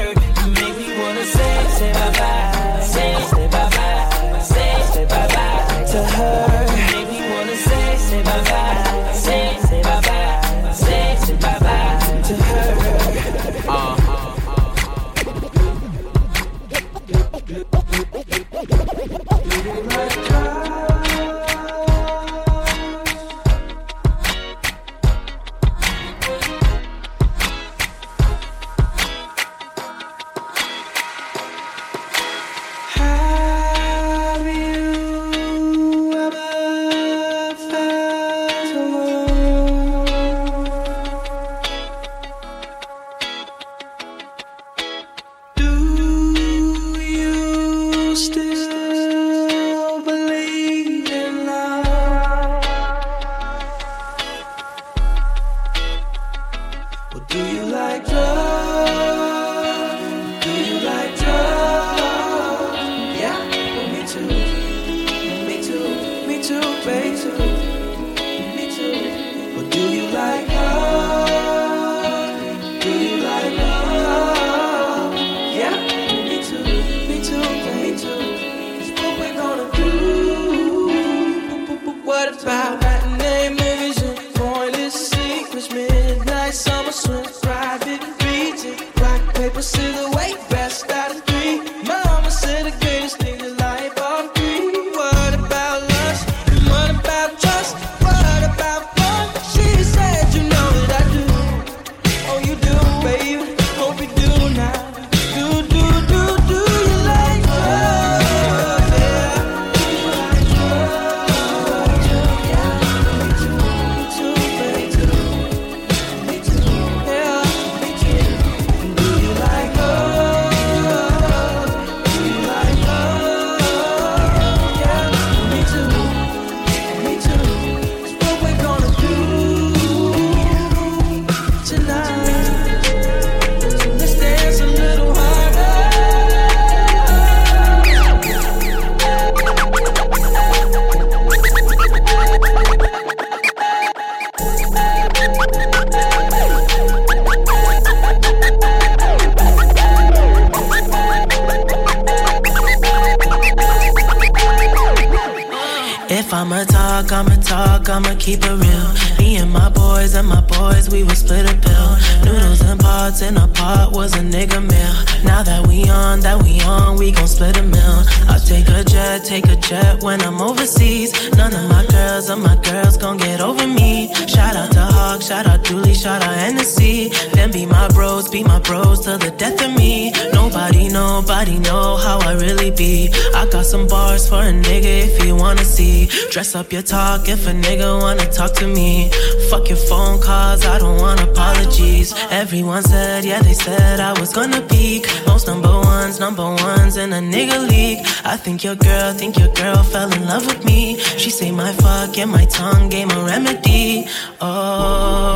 Keep 158.25 158.43
it 158.43 158.57
real. 158.57 158.89
Me 159.19 159.37
and 159.37 159.53
my 159.53 159.69
boys 159.69 160.15
and 160.15 160.27
my 160.27 160.41
boys, 160.41 160.89
we 160.89 161.05
would 161.05 161.17
split 161.17 161.45
a 161.45 161.55
bill. 161.57 161.91
Noodles 162.25 162.63
and 162.63 162.81
pots 162.81 163.21
in 163.21 163.37
a 163.37 163.47
pot 163.47 163.93
was 163.93 164.15
a 164.15 164.21
nigga 164.21 164.61
meal. 164.73 164.97
Now 165.25 165.43
that 165.43 165.67
we 165.67 165.91
on, 165.91 166.21
that 166.21 166.43
we 166.43 166.59
on, 166.63 166.97
we 166.97 167.13
gon' 167.13 167.29
split 167.29 167.59
a 167.59 167.63
meal. 167.63 167.99
I'll 168.29 168.41
take 168.41 168.69
a 168.69 168.83
jet, 168.83 169.25
take 169.25 169.47
a 169.49 169.57
jet 169.57 170.03
when 170.03 170.23
I'm 170.23 170.41
overseas. 170.41 171.13
None 171.37 171.53
of 171.53 171.69
my 171.69 171.85
girls 171.91 172.31
or 172.31 172.37
my 172.37 172.57
girls 172.57 172.97
gon' 172.97 173.19
get 173.19 173.43
over 173.43 173.67
me. 173.67 174.15
Shout 174.27 174.57
out 174.57 174.73
to 174.73 174.81
Hawk, 174.81 175.21
shout 175.21 175.47
out 175.47 175.63
Julie, 175.63 175.93
shout 175.93 176.23
out 176.23 176.35
Hennessy. 176.35 177.11
Then 177.35 177.53
be 177.53 177.67
my 177.67 177.89
bros, 177.89 178.31
be 178.31 178.43
my 178.43 178.59
bros 178.61 179.05
till 179.05 179.19
the 179.19 179.33
death 179.33 179.63
of 179.63 179.75
me. 179.75 180.13
Nobody, 180.55 180.89
nobody 180.89 181.59
know 181.59 181.97
how 181.97 182.21
I 182.21 182.35
really 182.35 182.71
be. 182.71 183.11
I 183.35 183.45
got 183.51 183.67
some 183.67 183.89
bars 183.89 184.29
for 184.29 184.41
a 184.41 184.53
nigga 184.53 185.03
if 185.09 185.25
you 185.25 185.35
wanna 185.35 185.65
see. 185.65 186.07
Dress 186.31 186.55
up 186.55 186.73
your 186.73 186.83
talk 186.83 187.29
if 187.29 187.49
a 187.49 187.51
nigga 187.51 188.01
wanna 188.01 188.31
talk 188.31 188.55
to 188.63 188.69
me. 188.69 189.11
Fuck 189.51 189.69
your 189.69 189.83
phone 189.89 190.21
calls, 190.21 190.65
I 190.65 190.79
don't 190.79 191.01
want 191.01 191.21
apologies. 191.21 192.15
Everyone 192.31 192.85
said, 192.85 193.25
yeah, 193.25 193.43
they 193.43 193.53
said 193.53 193.99
I 193.99 194.13
was 194.21 194.33
gonna 194.33 194.61
peak. 194.61 195.09
Most 195.27 195.49
number 195.49 195.75
ones, 195.93 196.21
number 196.21 196.45
ones 196.45 196.99
in 196.99 197.13
a 197.13 197.23
nigga 197.35 197.59
league. 197.69 198.07
I 198.25 198.37
think 198.37 198.63
your 198.63 198.77
girl, 198.77 199.13
think 199.13 199.37
your 199.37 199.53
girl 199.55 199.83
fell 199.83 200.11
in 200.13 200.25
love 200.25 200.47
with 200.47 200.65
me. 200.65 200.99
She 201.19 201.31
say 201.31 201.51
my 201.51 201.73
fuck 201.73 202.17
and 202.17 202.31
my 202.31 202.45
tongue 202.45 202.89
gave 202.91 203.11
a 203.11 203.25
remedy. 203.25 204.07
Oh, 204.41 205.34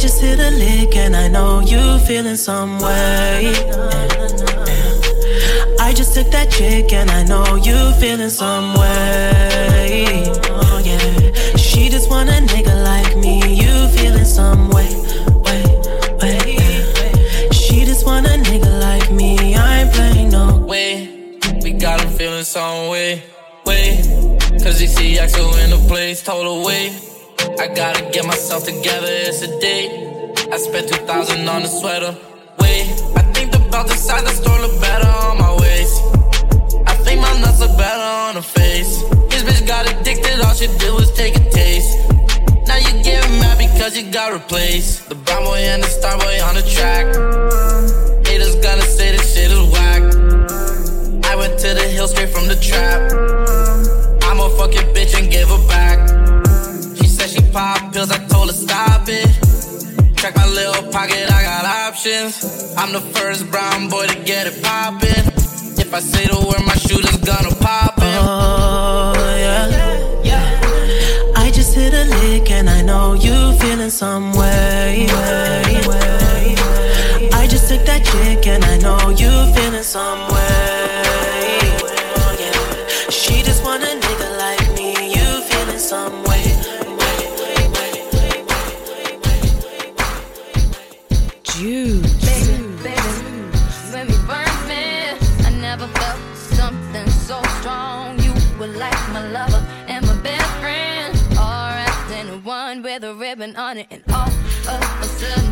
just 0.00 0.22
hit 0.22 0.40
a 0.40 0.50
lick 0.52 0.96
and 0.96 1.14
I 1.14 1.28
know 1.28 1.60
you 1.60 1.98
feeling 2.06 2.36
some 2.36 2.78
way. 2.78 3.52
I 5.78 5.92
just 5.94 6.14
took 6.14 6.30
that 6.30 6.48
chick 6.50 6.92
and 6.94 7.10
I 7.10 7.22
know 7.24 7.56
you 7.56 7.92
feeling 8.00 8.30
some 8.30 8.72
way. 8.80 10.24
Oh 10.48 10.80
yeah. 10.82 11.56
She 11.56 11.90
just 11.90 12.08
want 12.08 12.30
a 12.30 12.32
nigga 12.32 12.82
like 12.82 13.14
me. 13.18 13.54
You 13.54 13.88
feeling 13.88 14.24
some 14.24 14.70
way, 14.70 14.88
way, 15.44 15.64
way. 16.22 16.56
She 17.52 17.84
just 17.84 18.06
want 18.06 18.26
a 18.26 18.30
nigga 18.30 18.80
like 18.80 19.12
me. 19.12 19.54
I 19.54 19.82
ain't 20.16 20.32
no 20.32 20.56
way. 20.66 21.38
We 21.62 21.72
got 21.72 22.00
him 22.00 22.10
feeling 22.16 22.44
some 22.44 22.88
way, 22.88 23.22
way. 23.66 24.00
Cause 24.62 24.80
he 24.80 24.86
see 24.86 25.18
Abel 25.18 25.54
in 25.56 25.70
the 25.70 25.84
place, 25.88 26.22
total 26.22 26.64
way. 26.64 27.09
I 27.60 27.68
gotta 27.68 28.10
get 28.10 28.24
myself 28.24 28.64
together, 28.64 29.06
it's 29.06 29.42
a 29.42 29.60
date. 29.60 29.92
I 30.50 30.56
spent 30.56 30.88
2000 30.88 31.46
on 31.46 31.60
a 31.60 31.68
sweater, 31.68 32.16
Wait, 32.58 32.88
I 33.14 33.20
think 33.34 33.52
the 33.52 33.58
belt 33.70 33.90
inside 33.90 34.22
the 34.24 34.30
store 34.30 34.58
look 34.60 34.80
better 34.80 35.06
on 35.06 35.36
my 35.36 35.52
waist. 35.60 36.00
I 36.88 36.94
think 37.04 37.20
my 37.20 37.38
nuts 37.38 37.60
look 37.60 37.76
better 37.76 38.00
on 38.00 38.36
her 38.36 38.40
face. 38.40 39.02
This 39.28 39.42
bitch 39.42 39.66
got 39.66 39.84
addicted, 39.84 40.40
all 40.40 40.54
she 40.54 40.68
did 40.78 40.94
was 40.94 41.12
take 41.12 41.36
a 41.36 41.50
taste. 41.50 41.98
Now 42.66 42.78
you 42.78 43.04
get 43.04 43.28
mad 43.28 43.58
because 43.58 43.94
you 43.94 44.10
got 44.10 44.32
replaced. 44.32 45.10
The 45.10 45.16
brown 45.16 45.44
boy 45.44 45.58
and 45.58 45.82
the 45.82 45.88
star 45.88 46.16
boy 46.16 46.40
on 46.40 46.54
the 46.54 46.64
track. 46.64 47.04
Haters 48.26 48.56
gonna 48.56 48.88
say 48.88 49.12
this 49.12 49.34
shit 49.34 49.50
is 49.52 49.60
whack. 49.68 50.02
I 51.28 51.36
went 51.36 51.60
to 51.60 51.74
the 51.74 51.86
hill 51.92 52.08
straight 52.08 52.30
from 52.30 52.48
the 52.48 52.56
trap. 52.56 53.12
I'ma 54.24 54.48
fuck 54.56 54.72
your 54.72 54.88
bitch 54.94 55.12
and 55.12 55.30
give 55.30 55.50
her 55.50 55.68
back. 55.68 56.19
Pop 57.52 57.92
pills, 57.92 58.12
I 58.12 58.18
told 58.28 58.48
her 58.48 58.54
stop 58.54 59.08
it. 59.08 59.26
Check 60.16 60.36
my 60.36 60.46
little 60.46 60.90
pocket, 60.92 61.28
I 61.32 61.42
got 61.42 61.64
options. 61.64 62.74
I'm 62.76 62.92
the 62.92 63.00
first 63.00 63.50
brown 63.50 63.88
boy 63.88 64.06
to 64.06 64.22
get 64.22 64.46
it 64.46 64.62
poppin'. 64.62 65.26
If 65.76 65.92
I 65.92 65.98
say 65.98 66.26
the 66.26 66.38
word, 66.38 66.64
my 66.64 66.74
shooter's 66.74 67.16
gonna 67.18 67.54
pop 67.56 67.94
it. 67.98 68.18
Oh 68.22 69.14
yeah, 69.36 70.22
yeah. 70.22 71.32
I 71.36 71.50
just 71.50 71.74
hit 71.74 71.92
a 71.92 72.04
lick 72.04 72.50
and 72.52 72.70
I 72.70 72.82
know 72.82 73.14
you 73.14 73.52
feeling 73.58 73.90
some 73.90 74.32
way, 74.32 75.08
way, 75.08 75.80
way. 75.88 76.54
I 77.32 77.48
just 77.50 77.68
took 77.68 77.84
that 77.86 78.04
chick 78.04 78.46
and 78.46 78.64
I 78.64 78.78
know 78.78 79.10
you 79.10 79.30
feeling 79.54 79.82
some 79.82 80.32
way. 80.32 80.39
On 103.56 103.78
it, 103.78 103.86
and 103.90 104.02
all 104.12 104.28
of 104.28 105.00
a 105.00 105.04
sudden, 105.04 105.49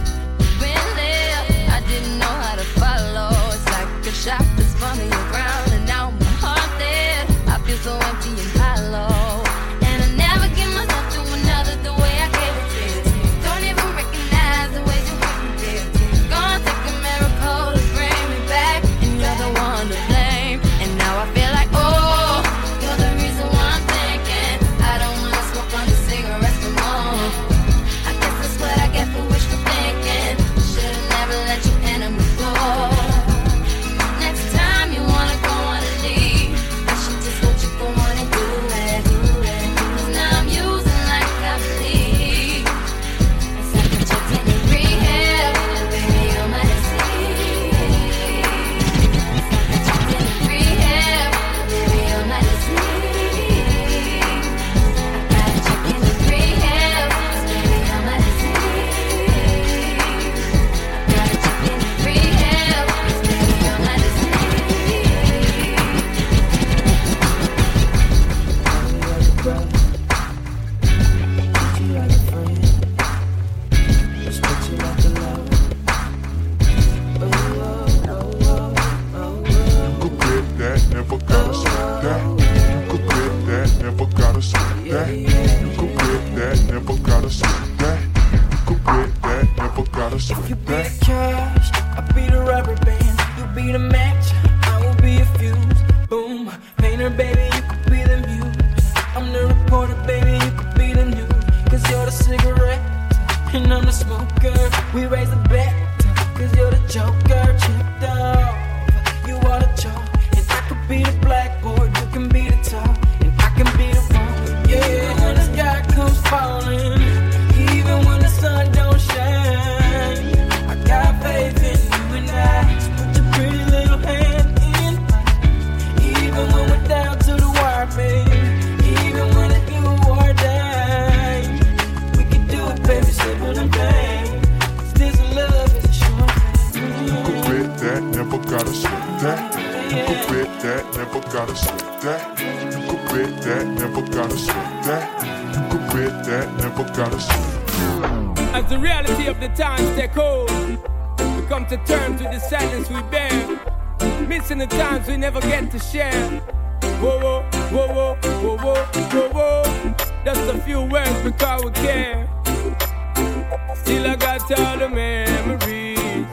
got 164.38 164.60
all 164.60 164.78
the 164.78 164.88
memories. 164.88 166.26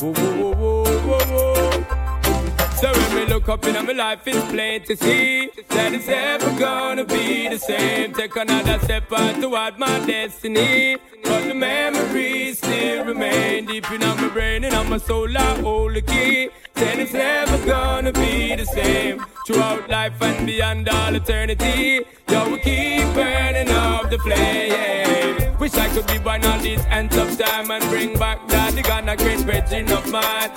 Whoa, 0.00 0.12
whoa, 0.12 0.54
whoa, 0.54 0.84
whoa, 0.84 1.24
whoa. 1.34 2.68
So 2.76 2.92
when 2.92 3.14
we 3.14 3.26
look 3.26 3.48
up 3.48 3.64
in 3.66 3.74
my 3.86 3.92
life, 3.92 4.20
it's 4.26 4.52
plain 4.52 4.84
to 4.84 4.96
see 4.96 5.50
that 5.68 5.92
it's 5.92 6.06
never 6.06 6.50
gonna 6.58 7.04
be 7.04 7.48
the 7.48 7.58
same. 7.58 8.12
Take 8.12 8.36
another 8.36 8.78
step 8.84 9.10
on 9.12 9.40
toward 9.40 9.78
my 9.78 9.98
destiny. 10.06 10.98
But 11.24 11.44
the 11.48 11.54
memories 11.54 12.58
still 12.58 13.04
remain 13.04 13.66
deep 13.66 13.90
in 13.90 14.00
my 14.00 14.28
brain 14.28 14.64
and 14.64 14.74
on 14.74 14.88
my 14.88 14.98
soul. 14.98 15.36
I 15.36 15.60
hold 15.60 15.94
the 15.94 16.02
key. 16.02 16.50
Then 16.74 17.00
it's 17.00 17.12
never 17.12 17.58
gonna 17.66 18.12
be 18.12 18.54
the 18.54 18.66
same. 18.66 19.24
Throughout 19.48 19.88
life 19.88 20.20
and 20.20 20.46
beyond 20.46 20.90
all 20.90 21.14
eternity. 21.14 22.04
Yo, 22.28 22.50
we 22.50 22.58
keep 22.58 23.14
burning 23.14 23.70
up 23.70 24.10
the 24.10 24.18
flame. 24.18 25.58
Wish 25.58 25.72
I 25.72 25.88
could 25.88 26.06
be 26.06 26.18
born 26.18 26.44
on 26.44 26.60
this 26.60 26.84
end 26.90 27.14
of 27.14 27.38
time 27.38 27.70
and 27.70 27.82
bring 27.84 28.12
back 28.18 28.46
that 28.48 28.74
the 28.74 28.82
Ghana 28.82 29.16
great 29.16 29.38
virgin 29.38 29.90
of 29.90 30.06
mine. 30.12 30.50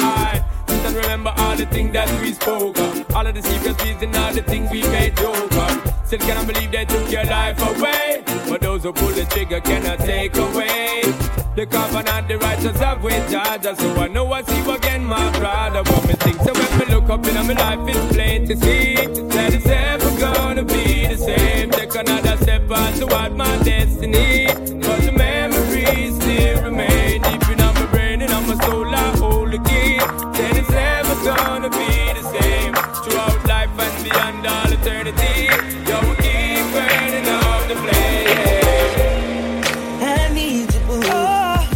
And 0.86 0.96
remember 0.96 1.34
all 1.38 1.56
the 1.56 1.66
things 1.66 1.94
that 1.94 2.10
we 2.22 2.34
spoke 2.34 2.78
of. 2.78 3.16
All 3.16 3.26
of 3.26 3.36
the 3.36 3.42
secrets 3.42 3.84
we 3.84 3.92
and 3.92 4.16
all 4.16 4.34
the 4.34 4.42
things 4.42 4.72
we 4.72 4.82
made 4.84 5.16
joke 5.18 5.54
of. 5.54 5.94
Still 6.06 6.20
cannot 6.20 6.48
believe 6.48 6.72
they 6.72 6.86
took 6.86 7.12
your 7.12 7.24
life 7.26 7.60
away. 7.62 8.24
But 8.50 8.62
those 8.62 8.84
who 8.84 8.94
pull 8.94 9.10
the 9.10 9.26
trigger 9.26 9.62
cannot 9.62 10.00
take 10.00 10.36
away. 10.36 11.02
The 11.56 11.66
covenant, 11.66 12.28
the 12.30 12.38
righteous 12.38 12.80
have 12.80 13.04
with 13.04 13.30
Georgia. 13.30 13.76
So 13.76 13.94
I 13.96 14.08
know 14.08 14.32
I 14.32 14.42
see 14.42 14.58
you 14.58 14.72
again, 14.72 15.04
my 15.06 15.30
brother. 15.38 15.84
What 15.84 16.08
me 16.08 16.14
think? 16.14 16.38
So 16.38 16.54
when 16.54 16.80
me 16.80 16.86
look 16.94 17.10
up 17.10 17.26
in 17.28 17.36
my 17.36 17.54
life, 17.54 17.96
it's 17.96 18.16
plain 18.16 18.48
to 18.48 18.56
see 18.58 18.96
that 18.96 19.54
it's 19.54 19.66
never 19.66 20.20
gonna 20.20 20.64
be 20.64 21.08
the 21.08 21.18
same. 21.18 21.72
Take 21.72 21.94
another 21.96 22.38
step 22.38 22.72
on 22.72 22.94
toward 22.94 23.36
my 23.36 23.58
destiny. 23.64 24.48
But 24.48 25.02
the 25.04 25.12
memories 25.12 26.16
still 26.16 26.64
remain 26.64 27.22
deep 27.22 27.50
in 27.50 27.58
my 27.58 27.86
brain 27.92 28.22
and 28.22 28.32
on 28.32 28.48
my 28.48 28.56
soul. 28.66 28.86
I 28.86 29.18
hold 29.18 29.52
the 29.52 29.60
key. 29.60 30.31
Never 31.24 31.38
gonna 31.38 31.69
be 31.69 31.86
the 32.17 32.24
same. 32.34 32.74
Throughout 33.03 33.45
life 33.47 33.69
and 33.78 34.03
beyond 34.03 34.47
all 34.47 34.72
eternity. 34.74 35.45
Yo, 35.88 35.99
we 36.09 36.15
keep 36.15 36.65
burning 36.74 37.28
up 37.28 37.67
the 37.67 37.76
flame. 37.76 38.41
I 40.01 40.34
need 40.34 40.74
you, 40.74 40.80
boo. 40.88 41.01
Oh. 41.05 41.69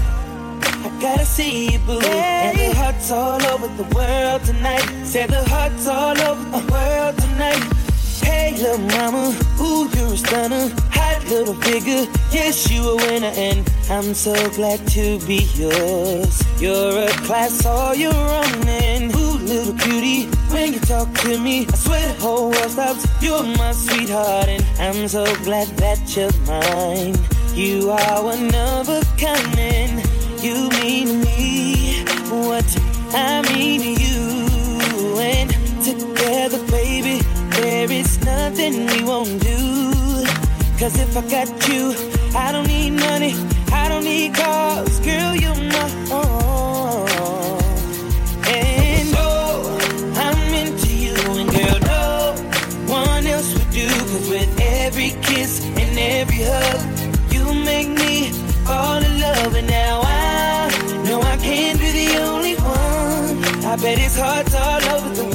I 0.83 0.89
gotta 0.99 1.25
see 1.25 1.73
you, 1.73 1.79
boo. 1.79 1.99
And 2.01 2.57
the 2.57 2.73
hearts 2.73 3.11
all 3.11 3.45
over 3.45 3.67
the 3.67 3.83
world 3.95 4.43
tonight. 4.45 5.05
Say 5.05 5.27
the 5.27 5.43
hearts 5.47 5.87
all 5.87 6.19
over 6.19 6.43
the 6.57 6.63
world 6.71 7.15
tonight. 7.19 7.61
Hey, 8.23 8.57
little 8.57 8.79
mama, 8.79 9.37
ooh, 9.61 9.87
you're 9.95 10.13
a 10.13 10.17
stunner. 10.17 10.71
Hot 10.89 11.23
little 11.29 11.53
figure, 11.53 12.07
yes, 12.31 12.71
you 12.71 12.81
a 12.81 12.95
winner. 12.95 13.31
And 13.35 13.69
I'm 13.91 14.15
so 14.15 14.33
glad 14.55 14.87
to 14.87 15.19
be 15.27 15.47
yours. 15.53 16.41
You're 16.59 17.03
a 17.03 17.09
class 17.27 17.63
all 17.63 17.93
your 17.93 18.15
own. 18.15 18.67
And 18.67 19.13
ooh, 19.15 19.24
little 19.45 19.73
cutie, 19.75 20.25
when 20.51 20.73
you 20.73 20.79
talk 20.79 21.13
to 21.19 21.39
me, 21.39 21.67
I 21.67 21.75
swear 21.75 22.13
the 22.13 22.19
whole 22.21 22.49
world 22.49 22.71
stops. 22.71 23.05
You're 23.21 23.43
my 23.43 23.71
sweetheart, 23.71 24.49
and 24.49 24.63
I'm 24.79 25.07
so 25.07 25.23
glad 25.43 25.67
that 25.77 25.99
you're 26.15 26.33
mine. 26.47 27.15
You 27.53 27.91
are 27.91 28.23
one 28.23 28.53
of 28.53 28.89
a 28.89 29.01
kind, 29.17 29.59
and 29.59 30.43
you 30.43 30.69
mean 30.81 31.21
me 31.21 32.03
what 32.29 32.65
I 33.13 33.41
mean 33.53 33.81
to 33.81 33.93
you. 34.03 35.19
And 35.19 35.49
together, 35.83 36.59
baby, 36.71 37.21
there 37.51 37.91
is 37.91 38.19
nothing 38.25 38.87
we 38.87 39.03
won't 39.03 39.41
do. 39.41 39.85
Cause 40.79 40.99
if 40.99 41.15
I 41.15 41.21
got 41.29 41.69
you, 41.69 41.93
I 42.35 42.51
don't 42.51 42.67
need 42.67 42.91
money, 42.91 43.33
I 43.71 43.87
don't 43.87 44.03
need 44.03 44.33
cars, 44.35 44.99
girl, 44.99 45.35
you're 45.35 45.55
my 45.55 46.09
all. 46.11 46.44
every 56.15 56.43
hug. 56.43 56.81
You 57.33 57.53
make 57.53 57.89
me 57.89 58.29
fall 58.65 59.03
in 59.03 59.19
love, 59.19 59.53
and 59.55 59.67
now 59.67 60.01
I 60.03 60.69
know 61.05 61.21
I 61.21 61.35
can't 61.37 61.79
be 61.79 61.91
the 61.91 62.17
only 62.23 62.55
one. 62.55 63.65
I 63.65 63.75
bet 63.75 63.99
it's 63.99 64.17
hard 64.17 64.53
all 64.53 64.95
over 64.95 65.09
the 65.13 65.23
world. 65.23 65.34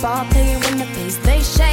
Ball 0.00 0.24
playing 0.30 0.62
in 0.64 0.78
the 0.78 0.86
face. 0.94 1.16
They 1.18 1.40
shake 1.42 1.69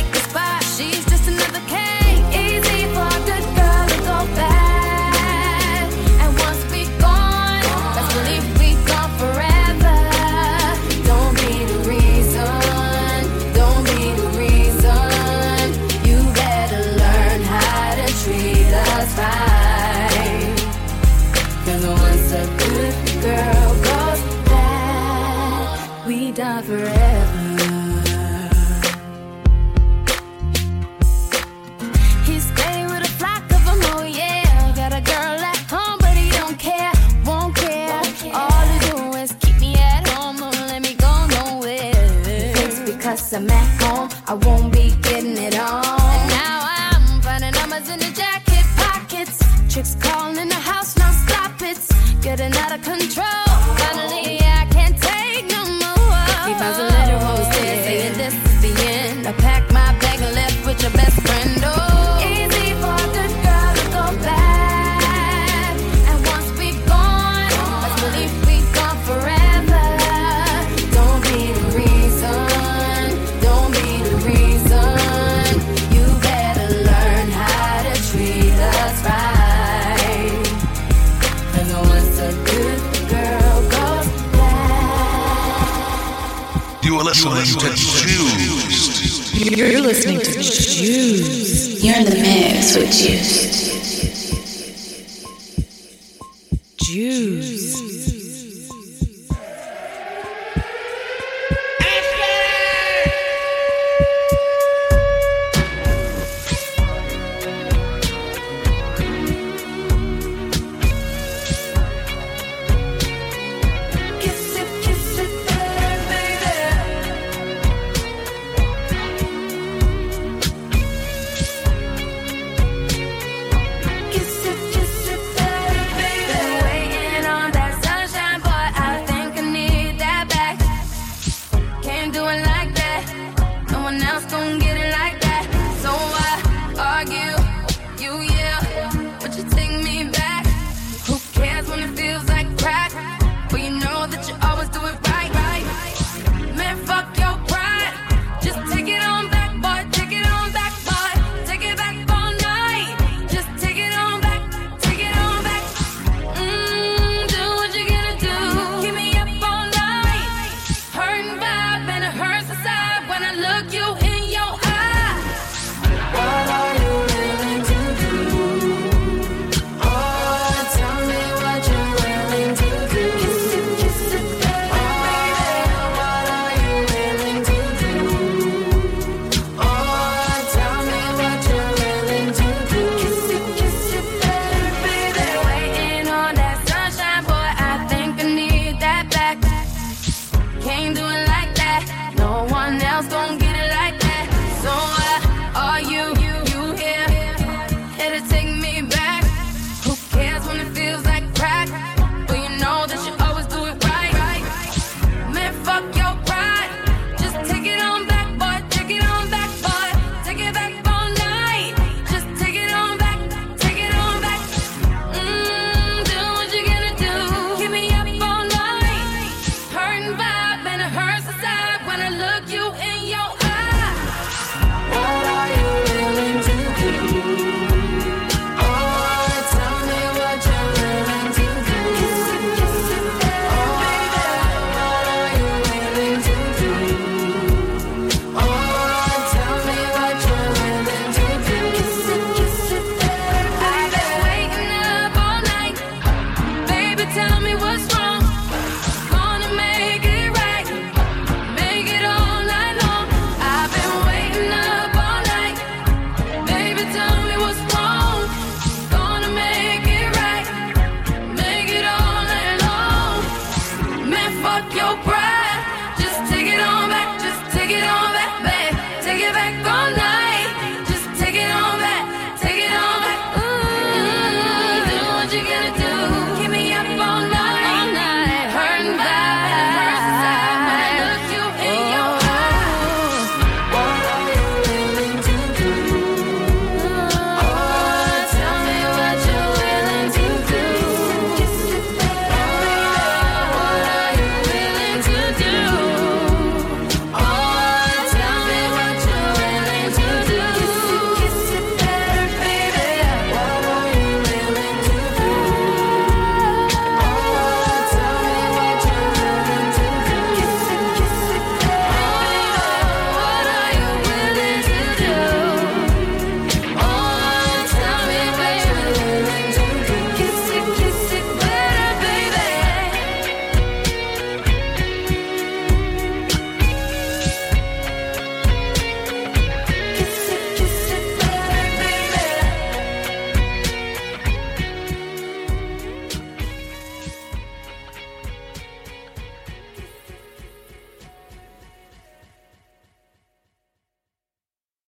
You're 89.58 89.82
listening 89.82 90.20
to 90.20 90.34
Juice. 90.34 91.84
You're 91.84 91.95
in 91.95 92.05
the 92.05 92.12
mix 92.12 92.78
with 92.78 92.91
Juice. 92.91 93.47